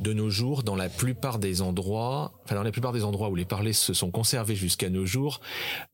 De 0.01 0.13
nos 0.13 0.31
jours, 0.31 0.63
dans 0.63 0.77
la 0.77 0.89
plupart 0.89 1.39
des 1.39 1.63
endroits, 1.63 2.33
enfin 2.45 2.55
dans 2.55 2.63
la 2.63 2.73
plupart 2.73 2.93
des 2.93 3.05
endroits 3.05 3.29
où 3.29 3.35
les 3.35 3.45
parlers 3.45 3.73
se 3.73 3.95
sont 3.95 4.11
conservés 4.11 4.55
jusqu'à 4.55 4.91
nos 4.91 5.07
jours, 5.07 5.41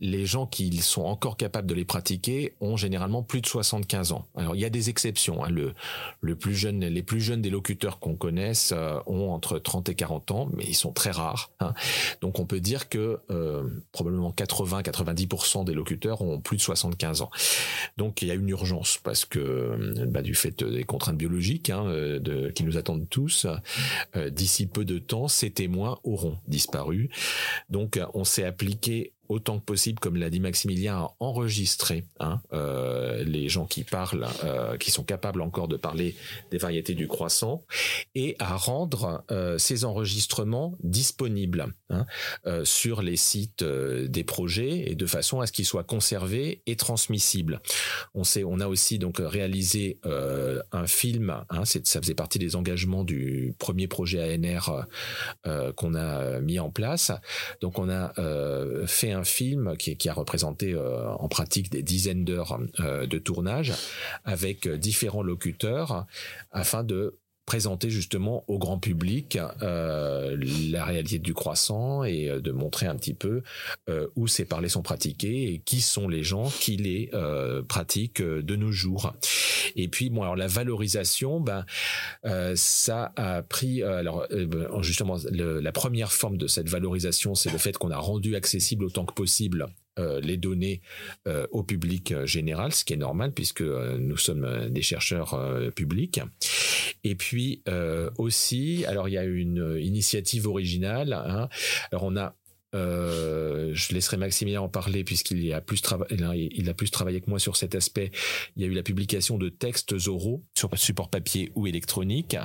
les 0.01 0.27
gens 0.27 0.47
qui 0.47 0.77
sont 0.79 1.03
encore 1.03 1.37
capables 1.37 1.67
de 1.67 1.75
les 1.75 1.85
pratiquer 1.85 2.55
ont 2.61 2.77
généralement 2.77 3.23
plus 3.23 3.41
de 3.41 3.47
75 3.47 4.13
ans. 4.13 4.27
Alors 4.37 4.55
il 4.55 4.61
y 4.61 4.65
a 4.65 4.71
des 4.71 4.91
exceptions. 4.91 5.45
Hein. 5.45 5.51
Le, 5.51 5.75
le 6.21 6.37
plus 6.37 6.55
jeune, 6.55 6.81
les 6.81 7.03
plus 7.03 7.21
jeunes 7.21 7.43
des 7.43 7.51
locuteurs 7.51 7.99
qu'on 7.99 8.17
connaisse 8.17 8.73
euh, 8.73 8.99
ont 9.07 9.31
entre 9.31 9.59
30 9.59 9.89
et 9.89 9.95
40 9.95 10.31
ans, 10.31 10.49
mais 10.53 10.65
ils 10.65 10.75
sont 10.75 10.93
très 10.93 11.11
rares. 11.11 11.51
Hein. 11.61 11.73
Donc 12.21 12.39
on 12.39 12.47
peut 12.47 12.61
dire 12.61 12.89
que 12.89 13.21
euh, 13.31 13.63
probablement 13.93 14.31
80-90% 14.31 15.65
des 15.65 15.75
locuteurs 15.75 16.23
ont 16.23 16.41
plus 16.41 16.57
de 16.57 16.63
75 16.63 17.23
ans. 17.23 17.31
Donc 17.97 18.23
il 18.23 18.29
y 18.29 18.31
a 18.31 18.35
une 18.35 18.49
urgence 18.49 18.99
parce 19.03 19.25
que 19.25 20.02
bah, 20.07 20.23
du 20.23 20.35
fait 20.35 20.63
des 20.65 20.85
contraintes 20.85 21.17
biologiques 21.17 21.71
hein, 21.71 21.85
euh, 21.87 22.51
qui 22.53 22.65
nous 22.65 22.77
attendent 22.77 23.09
tous. 23.09 23.47
Euh, 24.17 24.31
d'ici 24.31 24.67
peu 24.67 24.85
de 24.85 24.99
temps, 24.99 25.29
ces 25.29 25.51
témoins 25.51 25.99
auront 26.05 26.39
disparu. 26.49 27.11
Donc, 27.71 28.01
on 28.15 28.25
s'est 28.25 28.45
appliqué 28.45 29.13
autant 29.29 29.59
que 29.59 29.65
possible, 29.65 29.99
comme 29.99 30.17
l'a 30.17 30.31
dit 30.31 30.41
Maximilien, 30.41 30.97
à 30.97 31.15
enregistrer 31.21 32.05
hein, 32.21 32.41
euh, 32.53 33.23
les 33.25 33.49
gens 33.49 33.67
qui 33.67 33.85
parlent, 33.85 34.27
euh, 34.45 34.77
qui 34.77 34.91
sont 34.91 35.05
capables 35.05 35.41
encore 35.41 35.69
de 35.69 35.77
parler 35.77 36.17
des 36.51 36.59
variétés 36.59 36.95
du 36.95 37.09
croissant, 37.09 37.65
et 38.15 38.37
à 38.39 38.57
rendre 38.57 39.25
euh, 39.31 39.59
ces 39.59 39.85
enregistrements 39.85 40.77
disponibles 40.83 41.69
hein, 41.91 42.07
sur 42.65 43.03
les 43.03 43.17
sites 43.17 43.65
des 43.65 44.25
projets 44.25 44.91
et 44.91 44.95
de 44.95 45.07
façon 45.07 45.41
à 45.41 45.47
ce 45.47 45.53
qu'ils 45.53 45.67
soient 45.67 45.85
conservés 45.85 46.63
et 46.67 46.77
transmissibles. 46.77 47.61
On 48.15 48.25
sait, 48.25 48.45
on 48.45 48.61
a 48.61 48.67
aussi 48.67 48.99
donc 48.99 49.17
réalisé 49.19 49.99
un 50.05 50.87
film. 50.87 51.45
Hein, 51.51 51.65
ça 51.65 52.01
faisait 52.01 52.15
partie 52.15 52.39
des 52.39 52.57
engagements 52.57 53.05
du 53.05 53.55
premier 53.59 53.87
projet 53.87 54.35
ANR 54.35 54.87
qu'on 55.77 55.95
a 55.95 56.41
mis 56.41 56.59
en 56.59 56.71
place. 56.71 57.13
Donc 57.61 57.79
on 57.79 57.89
a 57.89 58.13
fait 58.87 59.12
un 59.13 59.25
film 59.25 59.77
qui, 59.77 59.97
qui 59.97 60.09
a 60.09 60.13
représenté 60.13 60.73
euh, 60.73 61.09
en 61.09 61.29
pratique 61.29 61.71
des 61.71 61.83
dizaines 61.83 62.25
d'heures 62.25 62.59
euh, 62.81 63.07
de 63.07 63.19
tournage 63.19 63.73
avec 64.25 64.69
différents 64.69 65.23
locuteurs 65.23 66.07
afin 66.51 66.85
de 66.85 67.19
présenter 67.53 67.91
justement 67.91 68.45
au 68.49 68.59
grand 68.59 68.79
public 68.79 69.39
la 69.61 70.85
réalité 70.87 71.19
du 71.19 71.35
croissant 71.35 72.03
et 72.03 72.41
de 72.41 72.51
montrer 72.51 72.87
un 72.87 72.97
petit 72.97 73.13
peu 73.13 73.43
où 74.17 74.27
ces 74.27 74.47
parlers 74.47 74.71
sont 74.71 74.81
pratiqués 74.81 75.53
et 75.53 75.59
qui 75.59 75.83
sont 75.83 76.09
les 76.09 76.23
gens 76.23 76.49
qui 76.49 76.79
les 76.79 77.11
pratiquent 77.69 78.23
de 78.23 78.57
nos 78.57 78.73
jours. 78.73 79.13
Et 79.77 79.89
puis 79.89 80.09
bon 80.09 80.23
alors 80.23 80.35
la 80.35 80.47
valorisation, 80.47 81.41
ben 81.41 81.67
ça 82.55 83.13
a 83.17 83.43
pris 83.43 83.83
alors 83.83 84.27
justement 84.81 85.19
la 85.31 85.73
première 85.73 86.11
forme 86.11 86.39
de 86.39 86.47
cette 86.47 86.71
valorisation, 86.71 87.35
c'est 87.35 87.53
le 87.53 87.59
fait 87.59 87.77
qu'on 87.77 87.91
a 87.91 87.99
rendu 87.99 88.35
accessible 88.35 88.87
autant 88.87 89.05
que 89.05 89.13
possible 89.13 89.69
euh, 89.99 90.21
les 90.23 90.39
données 90.39 90.81
euh, 91.29 91.47
au 91.51 91.63
public 91.63 92.13
euh, 92.13 92.25
général, 92.25 92.73
ce 92.73 92.83
qui 92.83 92.95
est 92.95 92.97
normal 92.97 93.33
puisque 93.33 93.61
nous 93.61 94.17
sommes 94.17 94.71
des 94.71 94.81
chercheurs 94.81 95.39
publics. 95.77 96.21
Et 97.05 97.15
puis 97.15 97.63
aussi, 98.17 98.85
alors 98.87 99.09
il 99.09 99.13
y 99.13 99.19
a 99.19 99.25
une 99.25 99.79
initiative 99.81 100.47
originale. 100.47 101.13
Hein. 101.13 101.49
alors 101.91 102.05
on 102.05 102.17
a 102.17 102.35
euh, 102.75 103.71
je 103.75 103.93
laisserai 103.93 104.17
Maximilien 104.17 104.63
en 104.63 104.69
parler 104.69 105.05
puisqu'il 105.05 105.53
a 105.53 105.61
plus 105.61 105.83
il 106.11 106.91
travaillé 106.91 107.21
que 107.21 107.31
moi 107.31 107.39
sur 107.39 107.57
cet 107.57 107.75
aspect. 107.75 108.11
Il 108.57 108.63
y 108.63 108.65
a 108.65 108.69
eu 108.69 108.75
la 108.75 108.83
publication 108.83 109.39
de 109.39 109.49
textes 109.49 109.95
oraux 110.07 110.45
sur 110.57 110.71
support 110.77 111.11
papier 111.11 111.53
ou 111.55 111.67
électronique. 111.67 112.37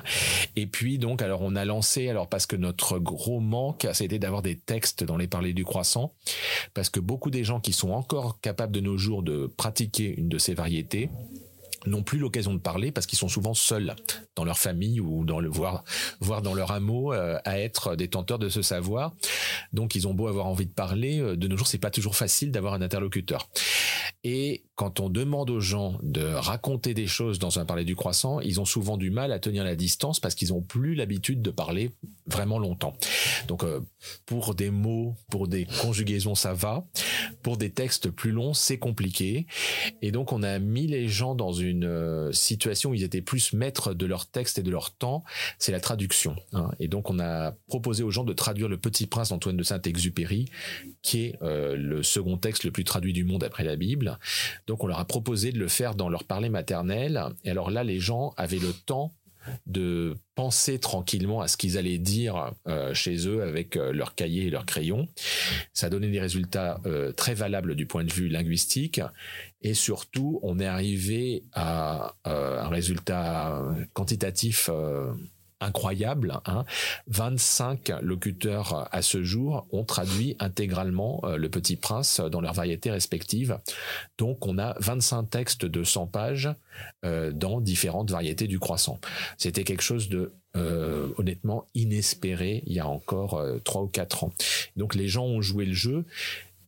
Et 0.56 0.68
puis 0.68 0.98
donc, 0.98 1.22
alors 1.22 1.42
on 1.42 1.56
a 1.56 1.66
lancé, 1.66 2.10
alors 2.10 2.28
parce 2.30 2.46
que 2.46 2.56
notre 2.56 3.00
gros 3.00 3.40
manque, 3.40 3.88
c'était 3.94 4.20
d'avoir 4.20 4.42
des 4.42 4.58
textes 4.58 5.04
dans 5.04 5.18
les 5.18 5.28
parlers 5.28 5.54
du 5.54 5.64
croissant, 5.64 6.14
parce 6.74 6.90
que 6.90 7.00
beaucoup 7.00 7.32
des 7.32 7.44
gens 7.44 7.60
qui 7.60 7.74
sont 7.74 7.92
encore 7.92 8.40
capables 8.42 8.74
de 8.74 8.82
nos 8.82 8.98
jours 8.98 9.24
de 9.24 9.48
pratiquer 9.48 10.14
une 10.18 10.30
de 10.30 10.38
ces 10.38 10.54
variétés 10.54 11.10
n'ont 11.90 12.04
plus 12.04 12.20
l'occasion 12.20 12.54
de 12.54 12.60
parler 12.60 12.92
parce 12.92 13.06
qu'ils 13.06 13.20
sont 13.20 13.28
souvent 13.28 13.54
seuls 13.54 13.96
dans 14.36 14.46
leur 14.46 14.58
famille 14.58 15.00
ou 15.00 15.26
dans 15.26 15.40
le 15.40 15.50
dans 16.42 16.54
leur 16.54 16.72
hameau 16.72 17.14
euh, 17.14 17.40
à 17.46 17.60
être 17.60 17.96
détenteurs 17.96 18.40
de 18.40 18.50
ce 18.50 18.62
savoir. 18.62 19.14
Donc 19.74 19.96
ils 19.96 20.08
ont 20.08 20.14
beau 20.14 20.28
avoir 20.28 20.46
envie 20.48 20.66
de 20.66 20.72
parler, 20.72 21.20
euh, 21.20 21.36
de 21.36 21.48
nos 21.48 21.58
jours 21.58 21.68
c'est 21.68 21.78
pas 21.78 21.92
toujours 21.92 22.16
facile 22.16 22.52
d'avoir 22.52 22.74
un 22.74 22.82
interlocuteur. 22.82 23.50
Et 24.24 24.64
quand 24.76 25.00
on 25.00 25.10
demande 25.10 25.50
aux 25.50 25.60
gens 25.60 25.98
de 26.04 26.24
raconter 26.24 26.94
des 26.94 27.08
choses 27.08 27.40
dans 27.40 27.60
un 27.60 27.66
parler 27.66 27.86
du 27.86 27.96
croissant, 27.96 28.40
ils 28.42 28.60
ont 28.60 28.66
souvent 28.66 28.98
du 28.98 29.10
mal 29.10 29.32
à 29.32 29.40
tenir 29.40 29.64
la 29.64 29.76
distance 29.76 30.20
parce 30.20 30.36
qu'ils 30.36 30.54
ont 30.54 30.62
plus 30.62 30.96
l'habitude 30.96 31.42
de 31.42 31.50
parler 31.50 31.92
vraiment 32.26 32.60
longtemps. 32.60 32.96
Donc 33.48 33.64
euh, 33.64 33.80
pour 34.26 34.56
des 34.56 34.70
mots, 34.70 35.16
pour 35.30 35.48
des 35.48 35.66
conjugaisons 35.82 36.36
ça 36.36 36.54
va, 36.54 36.86
pour 37.42 37.58
des 37.58 37.72
textes 37.72 38.10
plus 38.10 38.32
longs 38.32 38.54
c'est 38.54 38.78
compliqué. 38.78 39.46
Et 40.02 40.12
donc 40.12 40.32
on 40.32 40.44
a 40.44 40.60
mis 40.60 40.88
les 40.88 41.08
gens 41.08 41.36
dans 41.36 41.54
une 41.54 41.77
une 41.78 41.86
euh, 41.86 42.32
situation 42.32 42.90
où 42.90 42.94
ils 42.94 43.04
étaient 43.04 43.22
plus 43.22 43.54
maîtres 43.54 43.94
de 43.94 44.06
leur 44.06 44.26
texte 44.26 44.58
et 44.58 44.64
de 44.64 44.72
leur 44.72 44.92
temps, 44.92 45.24
c'est 45.60 45.72
la 45.72 45.80
traduction. 45.80 46.36
Hein. 46.54 46.72
Et 46.80 46.88
donc 46.88 47.10
on 47.10 47.20
a 47.20 47.52
proposé 47.68 48.04
aux 48.04 48.12
gens 48.12 48.24
de 48.24 48.34
traduire 48.34 48.68
Le 48.68 48.78
Petit 48.78 49.06
Prince 49.06 49.30
d'Antoine 49.30 49.58
de 49.58 49.64
Saint-Exupéry, 49.64 50.46
qui 51.02 51.26
est 51.26 51.36
euh, 51.42 51.76
le 51.76 52.04
second 52.04 52.38
texte 52.38 52.64
le 52.64 52.72
plus 52.72 52.84
traduit 52.84 53.14
du 53.14 53.24
monde 53.24 53.44
après 53.44 53.64
la 53.64 53.76
Bible. 53.76 54.18
Donc 54.66 54.84
on 54.84 54.88
leur 54.88 55.00
a 55.00 55.06
proposé 55.06 55.52
de 55.52 55.60
le 55.60 55.68
faire 55.68 55.96
dans 55.96 56.10
leur 56.10 56.24
parler 56.24 56.50
maternel. 56.50 57.24
Et 57.44 57.52
alors 57.52 57.70
là, 57.70 57.84
les 57.84 58.00
gens 58.00 58.34
avaient 58.38 58.60
le 58.60 58.74
temps 58.74 59.14
de 59.66 60.18
penser 60.36 60.78
tranquillement 60.78 61.40
à 61.40 61.48
ce 61.48 61.56
qu'ils 61.56 61.78
allaient 61.78 61.98
dire 61.98 62.52
euh, 62.68 62.94
chez 62.94 63.30
eux 63.30 63.44
avec 63.44 63.76
leur 63.76 64.14
cahier 64.14 64.48
et 64.48 64.50
leur 64.50 64.66
crayon. 64.66 65.08
Ça 65.74 65.88
a 65.88 65.90
donné 65.90 66.10
des 66.10 66.20
résultats 66.20 66.82
très 67.16 67.34
valables 67.34 67.76
du 67.76 67.86
point 67.86 68.04
de 68.04 68.12
vue 68.12 68.28
linguistique 68.28 69.00
et 69.62 69.74
surtout 69.74 70.40
on 70.44 70.60
est 70.60 70.66
arrivé 70.66 71.44
à 71.54 72.14
un 72.26 72.68
résultat 72.70 73.64
quantitatif 73.94 74.70
incroyable. 75.60 76.40
Hein. 76.46 76.66
25 77.08 77.90
locuteurs 78.02 78.88
à 78.92 79.02
ce 79.02 79.24
jour 79.24 79.68
ont 79.72 79.84
traduit 79.84 80.36
intégralement 80.40 81.22
euh, 81.24 81.38
Le 81.38 81.50
Petit 81.50 81.76
Prince 81.76 82.20
dans 82.20 82.42
leurs 82.42 82.54
variétés 82.54 82.92
respectives. 82.92 83.58
Donc 84.18 84.46
on 84.46 84.58
a 84.58 84.76
25 84.80 85.30
textes 85.30 85.66
de 85.66 85.84
100 85.84 86.08
pages 86.08 86.50
euh, 87.06 87.32
dans 87.32 87.60
différentes 87.60 88.12
variétés 88.12 88.48
du 88.48 88.60
croissant. 88.60 89.00
C'était 89.38 89.64
quelque 89.64 89.84
chose 89.84 90.10
de 90.10 90.34
euh, 90.56 91.10
honnêtement 91.18 91.66
inespéré 91.76 92.64
il 92.66 92.74
y 92.74 92.80
a 92.80 92.88
encore 92.88 93.44
trois 93.64 93.84
ou 93.84 93.88
quatre 93.88 94.24
ans. 94.24 94.34
Donc 94.76 94.96
les 94.96 95.08
gens 95.08 95.26
ont 95.26 95.42
joué 95.42 95.66
le 95.66 95.74
jeu 95.74 96.06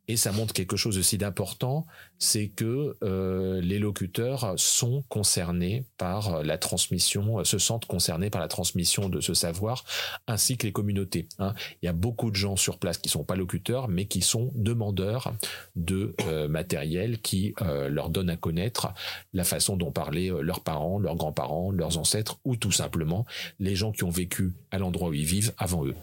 et 0.09 0.17
ça 0.17 0.31
montre 0.31 0.55
quelque 0.55 0.75
chose 0.75 0.97
aussi 0.97 1.19
d'important, 1.19 1.85
c'est 2.17 2.47
que 2.47 2.97
euh, 3.03 3.61
les 3.61 3.77
locuteurs 3.77 4.55
sont 4.57 5.03
concernés 5.07 5.85
par 5.97 6.41
la 6.43 6.57
transmission, 6.57 7.43
se 7.45 7.59
sentent 7.59 7.85
concernés 7.85 8.31
par 8.31 8.41
la 8.41 8.47
transmission 8.47 9.07
de 9.07 9.21
ce 9.21 9.35
savoir, 9.35 9.85
ainsi 10.25 10.57
que 10.57 10.65
les 10.65 10.71
communautés. 10.71 11.27
Hein. 11.37 11.53
Il 11.83 11.85
y 11.85 11.89
a 11.89 11.93
beaucoup 11.93 12.31
de 12.31 12.35
gens 12.35 12.55
sur 12.55 12.79
place 12.79 12.97
qui 12.97 13.07
sont 13.07 13.23
pas 13.23 13.35
locuteurs, 13.35 13.87
mais 13.87 14.05
qui 14.05 14.21
sont 14.21 14.51
demandeurs 14.55 15.31
de 15.75 16.15
euh, 16.25 16.47
matériel 16.47 17.21
qui 17.21 17.53
euh, 17.61 17.87
leur 17.87 18.09
donne 18.09 18.31
à 18.31 18.35
connaître 18.35 18.91
la 19.33 19.43
façon 19.43 19.77
dont 19.77 19.91
parlaient 19.91 20.31
leurs 20.41 20.61
parents, 20.61 20.97
leurs 20.97 21.17
grands-parents, 21.17 21.69
leurs 21.69 21.99
ancêtres, 21.99 22.39
ou 22.45 22.55
tout 22.55 22.71
simplement 22.71 23.27
les 23.59 23.75
gens 23.75 23.91
qui 23.91 24.03
ont 24.03 24.09
vécu 24.09 24.53
à 24.71 24.79
l'endroit 24.79 25.09
où 25.09 25.13
ils 25.13 25.23
vivent 25.23 25.53
avant 25.59 25.85
eux. 25.85 25.93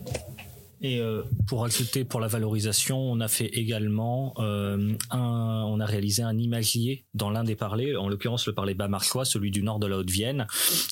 Et 0.82 1.00
euh, 1.00 1.22
pour 1.46 1.64
ajouter 1.64 2.04
pour 2.04 2.20
la 2.20 2.26
valorisation, 2.26 2.98
on 2.98 3.20
a 3.20 3.28
fait 3.28 3.46
également 3.46 4.34
euh, 4.38 4.92
un, 5.10 5.64
on 5.66 5.80
a 5.80 5.86
réalisé 5.86 6.22
un 6.22 6.36
imagier 6.36 7.04
dans 7.14 7.30
l'un 7.30 7.44
des 7.44 7.56
parlers, 7.56 7.96
en 7.96 8.08
l'occurrence 8.08 8.46
le 8.46 8.52
parler 8.52 8.74
bas 8.74 8.88
marchois, 8.88 9.24
celui 9.24 9.50
du 9.50 9.62
nord 9.62 9.78
de 9.78 9.86
la 9.86 9.96
Haute-Vienne, 9.96 10.46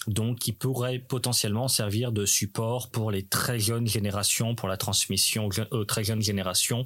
donc 0.06 0.38
qui 0.38 0.52
pourrait 0.52 0.98
potentiellement 0.98 1.68
servir 1.68 2.12
de 2.12 2.24
support 2.24 2.90
pour 2.90 3.10
les 3.10 3.24
très 3.24 3.58
jeunes 3.58 3.86
générations, 3.86 4.54
pour 4.54 4.68
la 4.68 4.78
transmission 4.78 5.50
aux 5.70 5.84
très 5.84 6.02
jeunes 6.02 6.22
générations, 6.22 6.84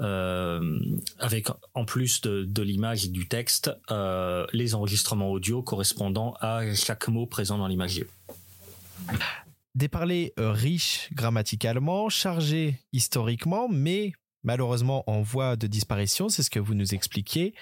euh, 0.00 0.78
avec 1.18 1.48
en 1.74 1.86
plus 1.86 2.20
de, 2.20 2.44
de 2.44 2.62
l'image 2.62 3.06
et 3.06 3.08
du 3.08 3.28
texte, 3.28 3.70
euh, 3.90 4.46
les 4.52 4.74
enregistrements 4.74 5.30
audio 5.30 5.62
correspondant 5.62 6.34
à 6.40 6.74
chaque 6.74 7.08
mot 7.08 7.26
présent 7.26 7.56
dans 7.56 7.66
l'imagier 7.66 8.06
des 9.76 9.88
parlers 9.88 10.32
euh, 10.40 10.50
riches 10.50 11.10
grammaticalement, 11.12 12.08
chargés 12.08 12.80
historiquement, 12.92 13.68
mais 13.68 14.12
malheureusement 14.42 15.04
en 15.08 15.20
voie 15.20 15.54
de 15.56 15.66
disparition, 15.66 16.28
c'est 16.30 16.42
ce 16.42 16.50
que 16.50 16.58
vous 16.58 16.74
nous 16.74 16.94
expliquiez. 16.94 17.54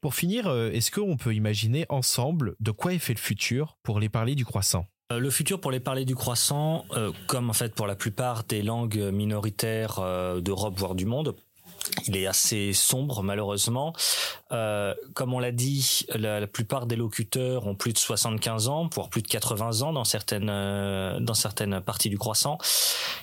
Pour 0.00 0.14
finir, 0.14 0.48
euh, 0.48 0.70
est-ce 0.72 0.90
qu'on 0.90 1.16
peut 1.16 1.32
imaginer 1.32 1.86
ensemble 1.88 2.56
de 2.58 2.72
quoi 2.72 2.92
est 2.92 2.98
fait 2.98 3.14
le 3.14 3.20
futur 3.20 3.78
pour 3.84 4.00
les 4.00 4.08
parler 4.08 4.34
du 4.34 4.44
croissant? 4.44 4.86
Euh, 5.12 5.20
le 5.20 5.30
futur 5.30 5.60
pour 5.60 5.70
les 5.70 5.80
parler 5.80 6.04
du 6.04 6.16
croissant, 6.16 6.84
comme 7.28 7.50
en 7.50 7.52
fait 7.52 7.74
pour 7.74 7.86
la 7.86 7.94
plupart 7.94 8.44
des 8.44 8.62
langues 8.62 9.10
minoritaires 9.12 10.00
d'Europe 10.40 10.76
voire 10.76 10.96
du 10.96 11.06
monde, 11.06 11.36
il 12.06 12.16
est 12.16 12.26
assez 12.26 12.72
sombre 12.72 13.22
malheureusement. 13.22 13.92
Euh, 14.52 14.94
comme 15.14 15.34
on 15.34 15.38
l'a 15.38 15.52
dit, 15.52 16.06
la, 16.14 16.46
plupart 16.46 16.86
des 16.86 16.96
locuteurs 16.96 17.66
ont 17.66 17.74
plus 17.74 17.92
de 17.92 17.98
75 17.98 18.68
ans, 18.68 18.88
voire 18.92 19.08
plus 19.08 19.22
de 19.22 19.28
80 19.28 19.82
ans 19.82 19.92
dans 19.92 20.04
certaines 20.04 20.50
euh, 20.50 21.20
dans 21.20 21.34
certaines 21.34 21.80
parties 21.80 22.10
du 22.10 22.18
croissant. 22.18 22.58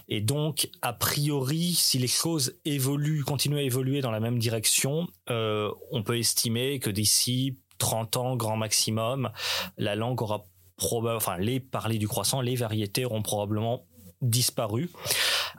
Et 0.10 0.21
donc, 0.21 0.69
a 0.82 0.93
priori, 0.93 1.73
si 1.73 1.97
les 1.97 2.08
choses 2.08 2.56
évoluent, 2.65 3.23
continuent 3.23 3.58
à 3.58 3.63
évoluer 3.63 4.01
dans 4.01 4.12
la 4.12 4.19
même 4.19 4.39
direction, 4.39 5.08
euh, 5.30 5.71
on 5.91 6.03
peut 6.03 6.17
estimer 6.17 6.80
que 6.80 6.89
d'ici 6.89 7.58
30 7.77 8.17
ans, 8.17 8.36
grand 8.36 8.58
maximum, 8.58 9.30
la 9.77 9.95
langue 9.95 10.21
aura 10.21 10.45
probablement, 10.77 11.17
enfin, 11.17 11.38
les 11.38 11.60
parlers 11.60 11.97
du 11.97 12.08
croissant, 12.08 12.41
les 12.41 12.56
variétés 12.56 13.06
auront 13.06 13.21
probablement 13.21 13.86
disparu. 14.21 14.89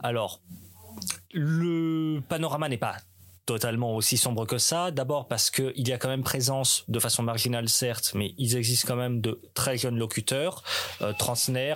Alors, 0.03 0.41
le 1.33 2.21
panorama 2.29 2.69
n'est 2.69 2.79
pas 2.79 2.97
totalement 3.49 3.97
aussi 3.97 4.19
sombre 4.19 4.45
que 4.45 4.59
ça. 4.59 4.91
D'abord 4.91 5.27
parce 5.27 5.51
qu'il 5.51 5.89
y 5.89 5.93
a 5.93 5.97
quand 5.99 6.09
même 6.09 6.23
présence, 6.23 6.85
de 6.89 7.01
façon 7.01 7.23
marginale 7.23 7.69
certes, 7.71 8.13
mais 8.15 8.35
ils 8.37 8.57
existent 8.57 8.87
quand 8.89 8.97
même 8.97 9.23
de 9.23 9.41
très 9.55 9.79
jeunes 9.79 9.97
locuteurs, 9.97 10.63
euh, 11.01 11.15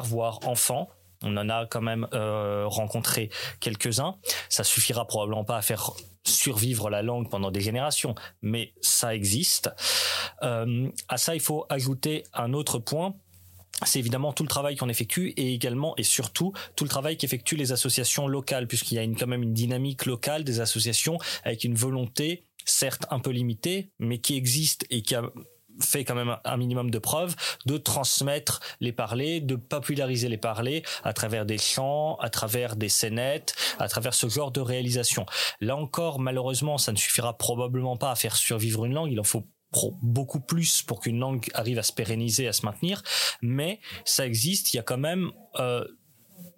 voire 0.02 0.46
enfants. 0.46 0.90
On 1.22 1.34
en 1.38 1.48
a 1.48 1.66
quand 1.66 1.80
même 1.80 2.06
euh, 2.12 2.64
rencontré 2.66 3.30
quelques-uns. 3.60 4.16
Ça 4.50 4.64
suffira 4.64 5.06
probablement 5.06 5.44
pas 5.44 5.56
à 5.56 5.62
faire 5.62 5.92
survivre 6.24 6.90
la 6.90 7.00
langue 7.00 7.30
pendant 7.30 7.50
des 7.50 7.60
générations, 7.60 8.14
mais 8.42 8.74
ça 8.82 9.14
existe. 9.14 9.70
Euh, 10.42 10.90
à 11.08 11.16
ça, 11.16 11.34
il 11.34 11.40
faut 11.40 11.64
ajouter 11.70 12.24
un 12.34 12.52
autre 12.52 12.78
point 12.78 13.14
c'est 13.84 13.98
évidemment 13.98 14.32
tout 14.32 14.42
le 14.42 14.48
travail 14.48 14.76
qu'on 14.76 14.88
effectue 14.88 15.30
et 15.36 15.54
également 15.54 15.94
et 15.96 16.02
surtout 16.02 16.52
tout 16.76 16.84
le 16.84 16.90
travail 16.90 17.16
qu'effectuent 17.16 17.56
les 17.56 17.72
associations 17.72 18.26
locales, 18.28 18.66
puisqu'il 18.66 18.94
y 18.94 18.98
a 18.98 19.02
une, 19.02 19.16
quand 19.16 19.26
même 19.26 19.42
une 19.42 19.54
dynamique 19.54 20.06
locale 20.06 20.44
des 20.44 20.60
associations 20.60 21.18
avec 21.44 21.64
une 21.64 21.74
volonté, 21.74 22.44
certes 22.64 23.06
un 23.10 23.18
peu 23.18 23.30
limitée, 23.30 23.90
mais 23.98 24.18
qui 24.18 24.36
existe 24.36 24.86
et 24.90 25.02
qui 25.02 25.14
a 25.14 25.22
fait 25.80 26.04
quand 26.04 26.14
même 26.14 26.36
un 26.44 26.56
minimum 26.56 26.90
de 26.90 26.98
preuves 26.98 27.34
de 27.66 27.78
transmettre 27.78 28.60
les 28.80 28.92
parlers, 28.92 29.40
de 29.40 29.56
populariser 29.56 30.28
les 30.28 30.36
parlers 30.36 30.82
à 31.02 31.12
travers 31.12 31.46
des 31.46 31.58
chants, 31.58 32.16
à 32.16 32.30
travers 32.30 32.76
des 32.76 32.88
scénettes, 32.88 33.54
à 33.78 33.88
travers 33.88 34.14
ce 34.14 34.28
genre 34.28 34.50
de 34.50 34.60
réalisation. 34.60 35.26
Là 35.60 35.76
encore, 35.76 36.20
malheureusement, 36.20 36.78
ça 36.78 36.92
ne 36.92 36.98
suffira 36.98 37.36
probablement 37.38 37.96
pas 37.96 38.10
à 38.10 38.16
faire 38.16 38.36
survivre 38.36 38.84
une 38.84 38.94
langue. 38.94 39.12
Il 39.12 39.20
en 39.20 39.24
faut 39.24 39.46
beaucoup 40.02 40.40
plus 40.40 40.82
pour 40.82 41.00
qu'une 41.00 41.18
langue 41.18 41.48
arrive 41.54 41.78
à 41.78 41.82
se 41.82 41.92
pérenniser, 41.92 42.46
à 42.48 42.52
se 42.52 42.64
maintenir, 42.64 43.02
mais 43.40 43.80
ça 44.04 44.26
existe. 44.26 44.72
Il 44.72 44.76
y 44.76 44.80
a 44.80 44.82
quand 44.82 44.98
même 44.98 45.30
euh, 45.58 45.85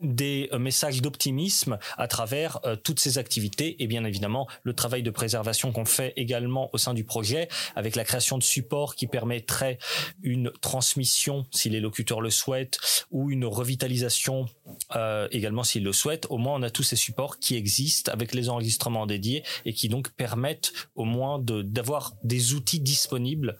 des 0.04 0.48
euh, 0.52 0.58
messages 0.58 1.02
d'optimisme 1.02 1.78
à 1.96 2.08
travers 2.08 2.60
euh, 2.64 2.76
toutes 2.76 3.00
ces 3.00 3.18
activités 3.18 3.82
et 3.82 3.86
bien 3.86 4.04
évidemment 4.04 4.46
le 4.62 4.72
travail 4.72 5.02
de 5.02 5.10
préservation 5.10 5.72
qu'on 5.72 5.84
fait 5.84 6.12
également 6.16 6.70
au 6.72 6.78
sein 6.78 6.94
du 6.94 7.04
projet 7.04 7.48
avec 7.76 7.96
la 7.96 8.04
création 8.04 8.38
de 8.38 8.42
supports 8.42 8.94
qui 8.94 9.06
permettrait 9.06 9.78
une 10.22 10.50
transmission 10.60 11.46
si 11.50 11.70
les 11.70 11.80
locuteurs 11.80 12.20
le 12.20 12.30
souhaitent 12.30 12.78
ou 13.10 13.30
une 13.30 13.44
revitalisation 13.44 14.46
euh, 14.94 15.28
également 15.30 15.64
s'ils 15.64 15.84
le 15.84 15.92
souhaitent. 15.92 16.26
Au 16.30 16.38
moins 16.38 16.54
on 16.54 16.62
a 16.62 16.70
tous 16.70 16.82
ces 16.82 16.96
supports 16.96 17.38
qui 17.38 17.56
existent 17.56 18.12
avec 18.12 18.34
les 18.34 18.48
enregistrements 18.48 19.06
dédiés 19.06 19.42
et 19.64 19.72
qui 19.72 19.88
donc 19.88 20.10
permettent 20.10 20.72
au 20.94 21.04
moins 21.04 21.38
d'avoir 21.38 22.14
des 22.22 22.54
outils 22.54 22.80
disponibles 22.80 23.56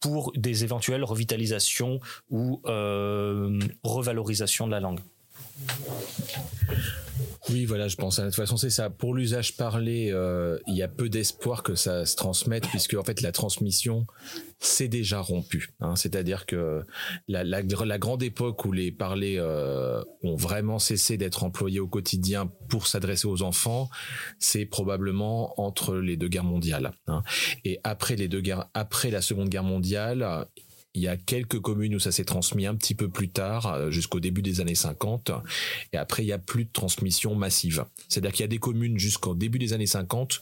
pour 0.00 0.32
des 0.36 0.64
éventuelles 0.64 1.02
revitalisations 1.02 1.98
ou 2.28 2.60
euh, 2.66 3.58
revalorisation 3.82 4.66
de 4.66 4.72
la 4.72 4.80
langue. 4.80 5.00
Oui, 7.50 7.66
voilà, 7.66 7.88
je 7.88 7.96
pense. 7.96 8.18
De 8.18 8.24
toute 8.24 8.34
façon, 8.34 8.56
c'est 8.56 8.70
ça. 8.70 8.90
Pour 8.90 9.14
l'usage 9.14 9.56
parlé, 9.56 10.10
euh, 10.10 10.58
il 10.66 10.74
y 10.74 10.82
a 10.82 10.88
peu 10.88 11.08
d'espoir 11.08 11.62
que 11.62 11.74
ça 11.74 12.06
se 12.06 12.16
transmette, 12.16 12.66
puisque 12.68 12.94
en 12.94 13.04
fait, 13.04 13.20
la 13.20 13.32
transmission 13.32 14.06
c'est 14.64 14.88
déjà 14.88 15.20
rompu. 15.20 15.70
Hein. 15.80 15.94
C'est-à-dire 15.94 16.46
que 16.46 16.82
la, 17.28 17.62
grande 17.62 18.22
époque 18.22 18.64
où 18.64 18.72
les 18.72 18.90
parlers 18.90 19.38
euh, 19.38 20.02
ont 20.22 20.36
vraiment 20.36 20.78
cessé 20.78 21.16
d'être 21.16 21.44
employés 21.44 21.80
au 21.80 21.86
quotidien 21.86 22.50
pour 22.68 22.86
s'adresser 22.86 23.26
aux 23.26 23.42
enfants, 23.42 23.90
c'est 24.38 24.64
probablement 24.64 25.60
entre 25.60 25.96
les 25.96 26.16
deux 26.16 26.28
guerres 26.28 26.44
mondiales. 26.44 26.92
Hein. 27.06 27.22
Et 27.64 27.78
après 27.84 28.16
les 28.16 28.28
deux 28.28 28.40
guerres, 28.40 28.68
après 28.74 29.10
la 29.10 29.20
Seconde 29.20 29.48
Guerre 29.48 29.64
mondiale, 29.64 30.46
il 30.94 31.02
y 31.02 31.08
a 31.08 31.16
quelques 31.16 31.60
communes 31.60 31.94
où 31.96 31.98
ça 31.98 32.12
s'est 32.12 32.24
transmis 32.24 32.66
un 32.66 32.74
petit 32.76 32.94
peu 32.94 33.08
plus 33.08 33.28
tard, 33.28 33.66
euh, 33.66 33.90
jusqu'au 33.90 34.20
début 34.20 34.42
des 34.42 34.60
années 34.60 34.76
50. 34.76 35.32
Et 35.92 35.96
après, 35.96 36.24
il 36.24 36.28
y 36.28 36.32
a 36.32 36.38
plus 36.38 36.64
de 36.64 36.72
transmission 36.72 37.34
massive. 37.34 37.84
C'est-à-dire 38.08 38.32
qu'il 38.32 38.42
y 38.42 38.44
a 38.44 38.48
des 38.48 38.58
communes 38.58 38.98
jusqu'au 38.98 39.34
début 39.34 39.58
des 39.58 39.72
années 39.72 39.86
50 39.86 40.40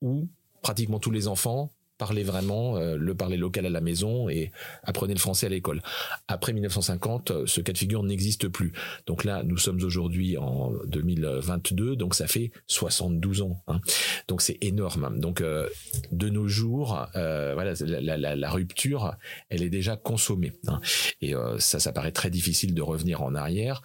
où 0.00 0.28
pratiquement 0.60 0.98
tous 0.98 1.10
les 1.10 1.28
enfants 1.28 1.72
parler 2.02 2.24
vraiment 2.24 2.76
euh, 2.78 2.96
le 2.96 3.14
parler 3.14 3.36
local 3.36 3.64
à 3.64 3.70
la 3.70 3.80
maison 3.80 4.28
et 4.28 4.50
apprenez 4.82 5.14
le 5.14 5.20
français 5.20 5.46
à 5.46 5.50
l'école. 5.50 5.80
Après 6.26 6.52
1950, 6.52 7.30
euh, 7.30 7.46
ce 7.46 7.60
cas 7.60 7.72
de 7.72 7.78
figure 7.78 8.02
n'existe 8.02 8.48
plus. 8.48 8.72
Donc 9.06 9.22
là, 9.22 9.44
nous 9.44 9.56
sommes 9.56 9.80
aujourd'hui 9.84 10.36
en 10.36 10.72
2022, 10.86 11.94
donc 11.94 12.16
ça 12.16 12.26
fait 12.26 12.50
72 12.66 13.42
ans. 13.42 13.62
Hein. 13.68 13.80
Donc 14.26 14.42
c'est 14.42 14.58
énorme. 14.62 15.20
Donc 15.20 15.42
euh, 15.42 15.68
de 16.10 16.28
nos 16.28 16.48
jours, 16.48 17.06
voilà, 17.14 17.74
la, 18.34 18.50
rupture, 18.50 19.14
elle 19.48 19.62
est 19.62 19.70
déjà 19.70 19.96
consommée. 19.96 20.52
Hein. 20.66 20.80
Et 21.20 21.34
ça, 21.58 21.78
ça 21.78 21.92
paraît 21.92 22.10
très 22.10 22.30
difficile 22.30 22.74
de 22.74 22.82
revenir 22.82 23.22
en 23.22 23.36
arrière. 23.36 23.82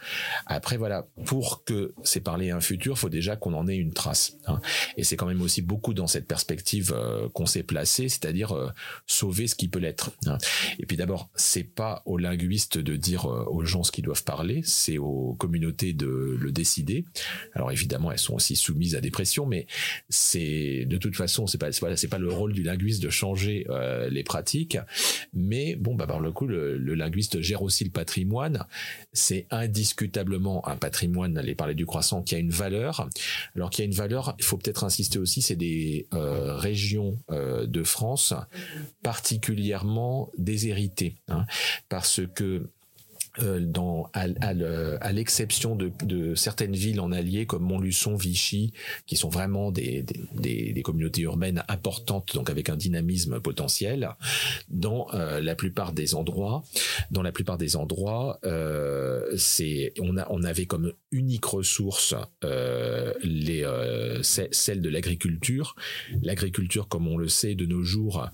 Après, 0.48 0.78
voilà, 0.78 1.06
pour 1.26 1.64
que 1.66 1.94
c'est 2.04 2.22
parler 2.22 2.50
un 2.50 2.62
futur, 2.62 2.98
faut 2.98 3.10
déjà 3.10 3.36
qu'on 3.36 3.54
en 3.54 3.68
ait 3.68 3.78
une 3.78 3.94
trace. 3.94 4.38
Hein. 4.48 4.60
Et 4.96 5.04
c'est 5.04 5.18
quand 5.18 5.28
même 5.28 5.44
aussi 5.44 5.62
beaucoup 5.62 5.94
dans 5.94 6.08
cette 6.08 6.26
perspective 6.26 6.96
qu'on 7.34 7.46
s'est 7.46 7.64
placé 7.64 8.07
c'est-à-dire 8.10 8.52
euh, 8.52 8.70
sauver 9.06 9.48
ce 9.48 9.56
qui 9.56 9.68
peut 9.68 9.80
l'être. 9.80 10.12
Hein. 10.26 10.38
Et 10.80 10.86
puis 10.86 10.98
d'abord, 10.98 11.30
c'est 11.36 11.64
pas 11.64 12.02
aux 12.06 12.18
linguistes 12.18 12.78
de 12.78 12.96
dire 12.96 13.26
euh, 13.26 13.46
aux 13.46 13.64
gens 13.66 13.84
ce 13.84 13.92
qu'ils 13.92 14.04
doivent 14.04 14.24
parler, 14.24 14.62
c'est 14.64 14.98
aux 14.98 15.36
communautés 15.38 15.94
de 15.94 16.08
le 16.08 16.52
décider. 16.52 17.06
Alors 17.54 17.72
évidemment, 17.72 18.12
elles 18.12 18.20
sont 18.20 18.36
aussi 18.36 18.56
soumises 18.56 18.96
à 18.96 19.02
des 19.02 19.12
pressions, 19.12 19.46
mais 19.46 19.68
c'est 20.10 20.86
de 20.86 20.98
toute 20.98 21.16
façon, 21.16 21.48
c'est 21.48 21.58
pas 21.58 21.72
c'est 21.72 22.08
pas 22.08 22.18
le 22.18 22.32
rôle 22.32 22.54
du 22.54 22.64
linguiste 22.64 23.02
de 23.04 23.10
changer 23.10 23.66
euh, 23.70 24.10
les 24.10 24.24
pratiques. 24.24 24.78
Mais 25.34 25.76
bon, 25.76 25.96
bah 25.96 26.08
par 26.08 26.20
le 26.20 26.32
coup, 26.32 26.48
le, 26.48 26.78
linguiste 26.78 27.42
gère 27.42 27.62
aussi 27.62 27.84
le 27.84 27.92
patrimoine. 27.92 28.66
C'est 29.14 29.46
indiscutablement 29.52 30.68
un 30.68 30.76
patrimoine. 30.76 31.38
Aller 31.38 31.56
parler 31.56 31.76
du 31.76 31.86
croissant 31.86 32.24
qui 32.24 32.36
a 32.36 32.40
une 32.40 32.50
valeur. 32.50 33.10
Alors 33.56 33.70
qu'il 33.70 33.84
y 33.84 33.88
a 33.88 33.90
une 33.90 33.96
valeur, 33.96 34.36
il 34.40 34.46
faut 34.46 34.58
peut-être 34.58 34.84
insister 34.84 35.20
aussi, 35.20 35.42
c'est 35.42 35.56
des 35.56 36.08
régions 36.12 37.18
de 37.30 37.84
France 37.88 38.34
particulièrement 39.02 40.30
déshéritée, 40.38 41.16
hein, 41.28 41.46
parce 41.90 42.22
que 42.36 42.70
dans, 43.40 44.10
à, 44.14 45.12
l'exception 45.12 45.76
de, 45.76 45.92
de, 46.04 46.36
certaines 46.36 46.76
villes 46.76 47.00
en 47.00 47.12
alliés 47.12 47.46
comme 47.46 47.64
Montluçon, 47.64 48.16
Vichy, 48.16 48.74
qui 49.06 49.16
sont 49.16 49.30
vraiment 49.30 49.72
des, 49.72 50.04
des, 50.36 50.74
des, 50.74 50.82
communautés 50.82 51.22
urbaines 51.22 51.64
importantes, 51.68 52.34
donc 52.34 52.50
avec 52.50 52.70
un 52.70 52.76
dynamisme 52.76 53.40
potentiel, 53.40 54.10
dans 54.70 55.08
euh, 55.14 55.42
la 55.42 55.56
plupart 55.56 55.94
des 55.94 56.16
endroits, 56.16 56.64
dans 57.12 57.22
la 57.22 57.32
plupart 57.32 57.58
des 57.58 57.76
endroits, 57.76 58.40
euh, 58.46 59.38
on 60.00 60.18
a 60.18 60.28
on 60.30 60.44
avait 60.44 60.66
comme 60.66 60.94
unique 61.12 61.46
ressource 61.46 62.16
euh, 62.44 63.14
les 63.22 63.66
celle 64.22 64.82
de 64.82 64.90
l'agriculture. 64.90 65.76
L'agriculture, 66.22 66.88
comme 66.88 67.08
on 67.08 67.18
le 67.18 67.28
sait 67.28 67.56
de 67.56 67.66
nos 67.66 67.84
jours, 67.84 68.30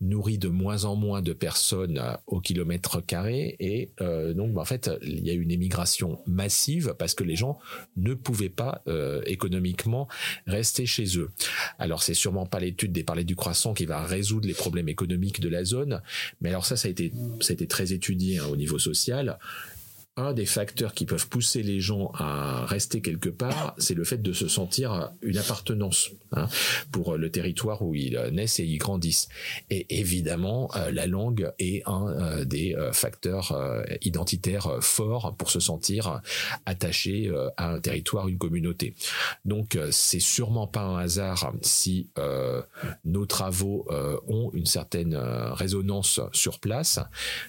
nourrit 0.00 0.38
de 0.38 0.48
moins 0.48 0.84
en 0.84 0.96
moins 0.96 1.22
de 1.22 1.32
personnes 1.32 2.02
au 2.26 2.40
kilomètre 2.40 3.00
carré. 3.00 3.56
Et 3.60 3.90
donc 4.34 4.46
donc, 4.46 4.54
bah, 4.54 4.62
en 4.62 4.64
fait, 4.64 4.90
il 5.02 5.26
y 5.26 5.30
a 5.30 5.32
une 5.32 5.50
émigration 5.50 6.20
massive 6.26 6.94
parce 6.98 7.14
que 7.14 7.24
les 7.24 7.36
gens 7.36 7.58
ne 7.96 8.14
pouvaient 8.14 8.48
pas 8.48 8.82
euh, 8.86 9.22
économiquement 9.26 10.08
rester 10.46 10.86
chez 10.86 11.18
eux. 11.18 11.30
Alors, 11.78 12.02
c'est 12.02 12.14
sûrement 12.14 12.46
pas 12.46 12.60
l'étude 12.60 12.92
des 12.92 13.02
parler 13.02 13.24
du 13.24 13.34
croissant 13.34 13.74
qui 13.74 13.86
va 13.86 14.04
résoudre 14.04 14.46
les 14.46 14.54
problèmes 14.54 14.88
économiques 14.88 15.40
de 15.40 15.48
la 15.48 15.64
zone, 15.64 16.00
mais 16.40 16.50
alors 16.50 16.64
ça, 16.64 16.76
ça 16.76 16.88
a 16.88 16.90
été, 16.90 17.12
ça 17.40 17.52
a 17.52 17.54
été 17.54 17.66
très 17.66 17.92
étudié 17.92 18.38
hein, 18.38 18.46
au 18.50 18.56
niveau 18.56 18.78
social 18.78 19.38
un 20.18 20.32
des 20.32 20.46
facteurs 20.46 20.94
qui 20.94 21.04
peuvent 21.04 21.28
pousser 21.28 21.62
les 21.62 21.78
gens 21.78 22.10
à 22.14 22.64
rester 22.64 23.02
quelque 23.02 23.28
part, 23.28 23.74
c'est 23.76 23.94
le 23.94 24.04
fait 24.04 24.22
de 24.22 24.32
se 24.32 24.48
sentir 24.48 25.12
une 25.20 25.36
appartenance 25.36 26.10
hein, 26.32 26.48
pour 26.90 27.18
le 27.18 27.30
territoire 27.30 27.82
où 27.82 27.94
ils 27.94 28.18
naissent 28.32 28.58
et 28.58 28.64
ils 28.64 28.78
grandissent. 28.78 29.28
Et 29.68 29.98
évidemment, 29.98 30.70
euh, 30.74 30.90
la 30.90 31.06
langue 31.06 31.52
est 31.58 31.82
un 31.86 32.08
euh, 32.08 32.44
des 32.46 32.74
euh, 32.74 32.92
facteurs 32.92 33.54
identitaires 34.00 34.78
forts 34.80 35.36
pour 35.36 35.50
se 35.50 35.60
sentir 35.60 36.22
attaché 36.64 37.30
à 37.56 37.72
un 37.72 37.80
territoire, 37.80 38.28
une 38.28 38.38
communauté. 38.38 38.94
Donc, 39.44 39.78
c'est 39.90 40.20
sûrement 40.20 40.66
pas 40.66 40.82
un 40.82 40.98
hasard 40.98 41.52
si 41.62 42.08
nos 43.04 43.26
travaux 43.26 43.86
ont 44.26 44.50
une 44.52 44.66
certaine 44.66 45.14
résonance 45.16 46.20
sur 46.32 46.58
place, 46.58 46.98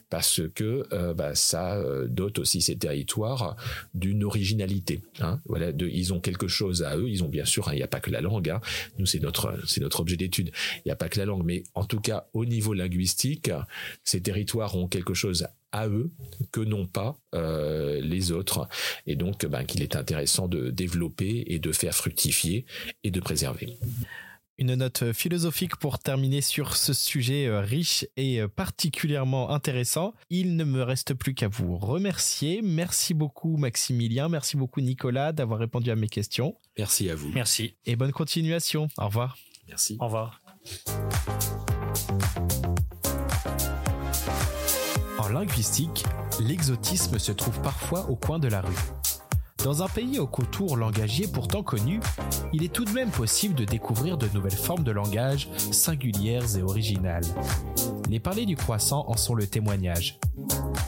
parce 0.10 0.42
que 0.54 0.88
bah, 1.14 1.36
ça 1.36 1.82
dote 2.08 2.40
aussi 2.40 2.57
ces 2.62 2.76
territoires 2.76 3.56
d'une 3.94 4.24
originalité. 4.24 5.02
Hein. 5.20 5.40
Voilà, 5.46 5.72
ils 5.72 6.14
ont 6.14 6.20
quelque 6.20 6.48
chose 6.48 6.84
à 6.84 6.98
eux. 6.98 7.10
Ils 7.10 7.24
ont 7.24 7.30
bien 7.30 7.46
sûr, 7.46 7.68
hein, 7.70 7.74
il 7.74 7.78
n'y 7.78 7.84
a 7.84 7.88
pas 7.88 8.00
que 8.00 8.12
la 8.12 8.22
langue. 8.22 8.50
Hein. 8.50 8.62
Nous, 8.98 9.06
c'est 9.06 9.20
notre, 9.20 9.58
c'est 9.66 9.82
notre 9.82 10.00
objet 10.00 10.18
d'étude. 10.18 10.52
Il 10.78 10.88
n'y 10.88 10.92
a 10.92 10.96
pas 10.96 11.10
que 11.10 11.20
la 11.20 11.26
langue, 11.26 11.44
mais 11.46 11.64
en 11.74 11.86
tout 11.86 12.00
cas, 12.00 12.28
au 12.34 12.46
niveau 12.46 12.74
linguistique, 12.74 13.52
ces 14.04 14.22
territoires 14.22 14.76
ont 14.76 14.88
quelque 14.88 15.14
chose 15.14 15.48
à 15.72 15.88
eux 15.88 16.10
que 16.52 16.62
n'ont 16.62 16.88
pas 16.88 17.18
euh, 17.36 18.00
les 18.02 18.32
autres 18.32 18.68
et 19.06 19.16
donc 19.16 19.46
ben, 19.46 19.64
qu'il 19.64 19.82
est 19.82 19.96
intéressant 19.96 20.48
de 20.48 20.70
développer 20.70 21.44
et 21.48 21.60
de 21.60 21.72
faire 21.72 21.94
fructifier 21.94 22.66
et 23.04 23.12
de 23.12 23.20
préserver. 23.20 23.78
Une 24.60 24.74
note 24.74 25.14
philosophique 25.14 25.76
pour 25.76 26.00
terminer 26.00 26.42
sur 26.42 26.78
ce 26.78 26.92
sujet 26.92 27.46
euh, 27.46 27.62
riche 27.62 28.08
et 28.18 28.42
euh, 28.42 28.48
particulièrement 28.48 29.52
intéressant. 29.52 30.16
Il 30.32 30.56
ne 30.56 30.64
me 30.64 30.82
reste 30.82 31.14
plus 31.14 31.36
qu'à 31.36 31.48
vous 31.48 31.78
remercier. 31.78 32.62
Merci 32.64 33.14
beaucoup 33.14 33.56
Maximilien, 33.58 34.30
merci 34.30 34.58
beaucoup 34.58 34.82
Nicolas 34.82 35.32
d'avoir 35.32 35.60
répondu 35.60 35.92
à 35.92 35.96
mes 35.96 36.08
questions. 36.08 36.56
Merci 36.76 37.08
à 37.12 37.16
vous. 37.16 37.30
Merci. 37.30 37.76
Et 37.86 37.96
bonne 37.96 38.12
continuation. 38.12 38.88
Au 38.98 39.06
revoir. 39.06 39.38
Merci. 39.68 39.96
Au 40.00 40.06
revoir. 40.06 40.42
En 45.20 45.30
linguistique, 45.30 46.04
l'exotisme 46.40 47.20
se 47.20 47.32
trouve 47.32 47.62
parfois 47.62 48.10
au 48.10 48.16
coin 48.16 48.40
de 48.40 48.48
la 48.48 48.62
rue. 48.62 48.74
Dans 49.68 49.84
un 49.84 49.90
pays 49.90 50.18
au 50.18 50.28
contour 50.28 50.78
langagier 50.78 51.28
pourtant 51.28 51.62
connu, 51.62 52.00
il 52.54 52.64
est 52.64 52.72
tout 52.72 52.86
de 52.86 52.92
même 52.92 53.10
possible 53.10 53.54
de 53.54 53.66
découvrir 53.66 54.18
de 54.18 54.30
nouvelles 54.34 54.54
formes 54.54 54.86
de 54.86 54.94
langage 54.94 55.50
singulières 55.58 56.56
et 56.56 56.62
originales. 56.62 57.26
Les 58.10 58.22
parlers 58.22 58.46
du 58.46 58.56
croissant 58.56 59.04
en 59.10 59.18
sont 59.18 59.36
le 59.36 59.46
témoignage. 59.46 60.22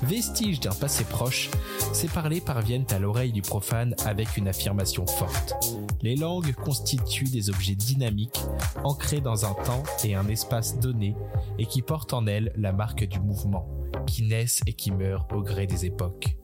Vestiges 0.02 0.62
d'un 0.62 0.72
passé 0.72 1.04
proche, 1.04 1.50
ces 1.92 2.08
parlers 2.08 2.40
parviennent 2.40 2.86
à 2.92 3.00
l'oreille 3.00 3.34
du 3.34 3.42
profane 3.42 3.96
avec 4.06 4.38
une 4.38 4.48
affirmation 4.48 5.06
forte. 5.06 5.56
Les 6.02 6.16
langues 6.16 6.54
constituent 6.54 7.30
des 7.30 7.50
objets 7.50 7.76
dynamiques, 7.76 8.46
ancrés 8.86 9.20
dans 9.20 9.46
un 9.46 9.56
temps 9.56 9.84
et 10.06 10.16
un 10.16 10.30
espace 10.30 10.80
donné, 10.80 11.18
et 11.58 11.66
qui 11.66 11.82
portent 11.82 12.14
en 12.14 12.28
elles 12.28 12.54
la 12.56 12.72
marque 12.72 13.04
du 13.04 13.20
mouvement, 13.20 13.68
qui 14.08 14.24
naissent 14.24 14.62
et 14.68 14.72
qui 14.72 14.92
meurent 14.92 15.28
au 15.34 15.42
gré 15.42 15.68
des 15.68 15.86
époques. 15.86 16.38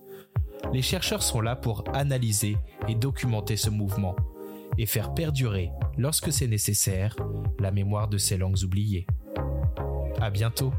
Les 0.73 0.81
chercheurs 0.81 1.23
sont 1.23 1.41
là 1.41 1.55
pour 1.55 1.83
analyser 1.93 2.57
et 2.87 2.95
documenter 2.95 3.55
ce 3.55 3.69
mouvement 3.69 4.15
et 4.77 4.85
faire 4.85 5.13
perdurer, 5.13 5.71
lorsque 5.97 6.31
c'est 6.31 6.47
nécessaire, 6.47 7.15
la 7.59 7.71
mémoire 7.71 8.07
de 8.07 8.17
ces 8.17 8.37
langues 8.37 8.63
oubliées. 8.63 9.07
À 10.19 10.29
bientôt. 10.29 10.73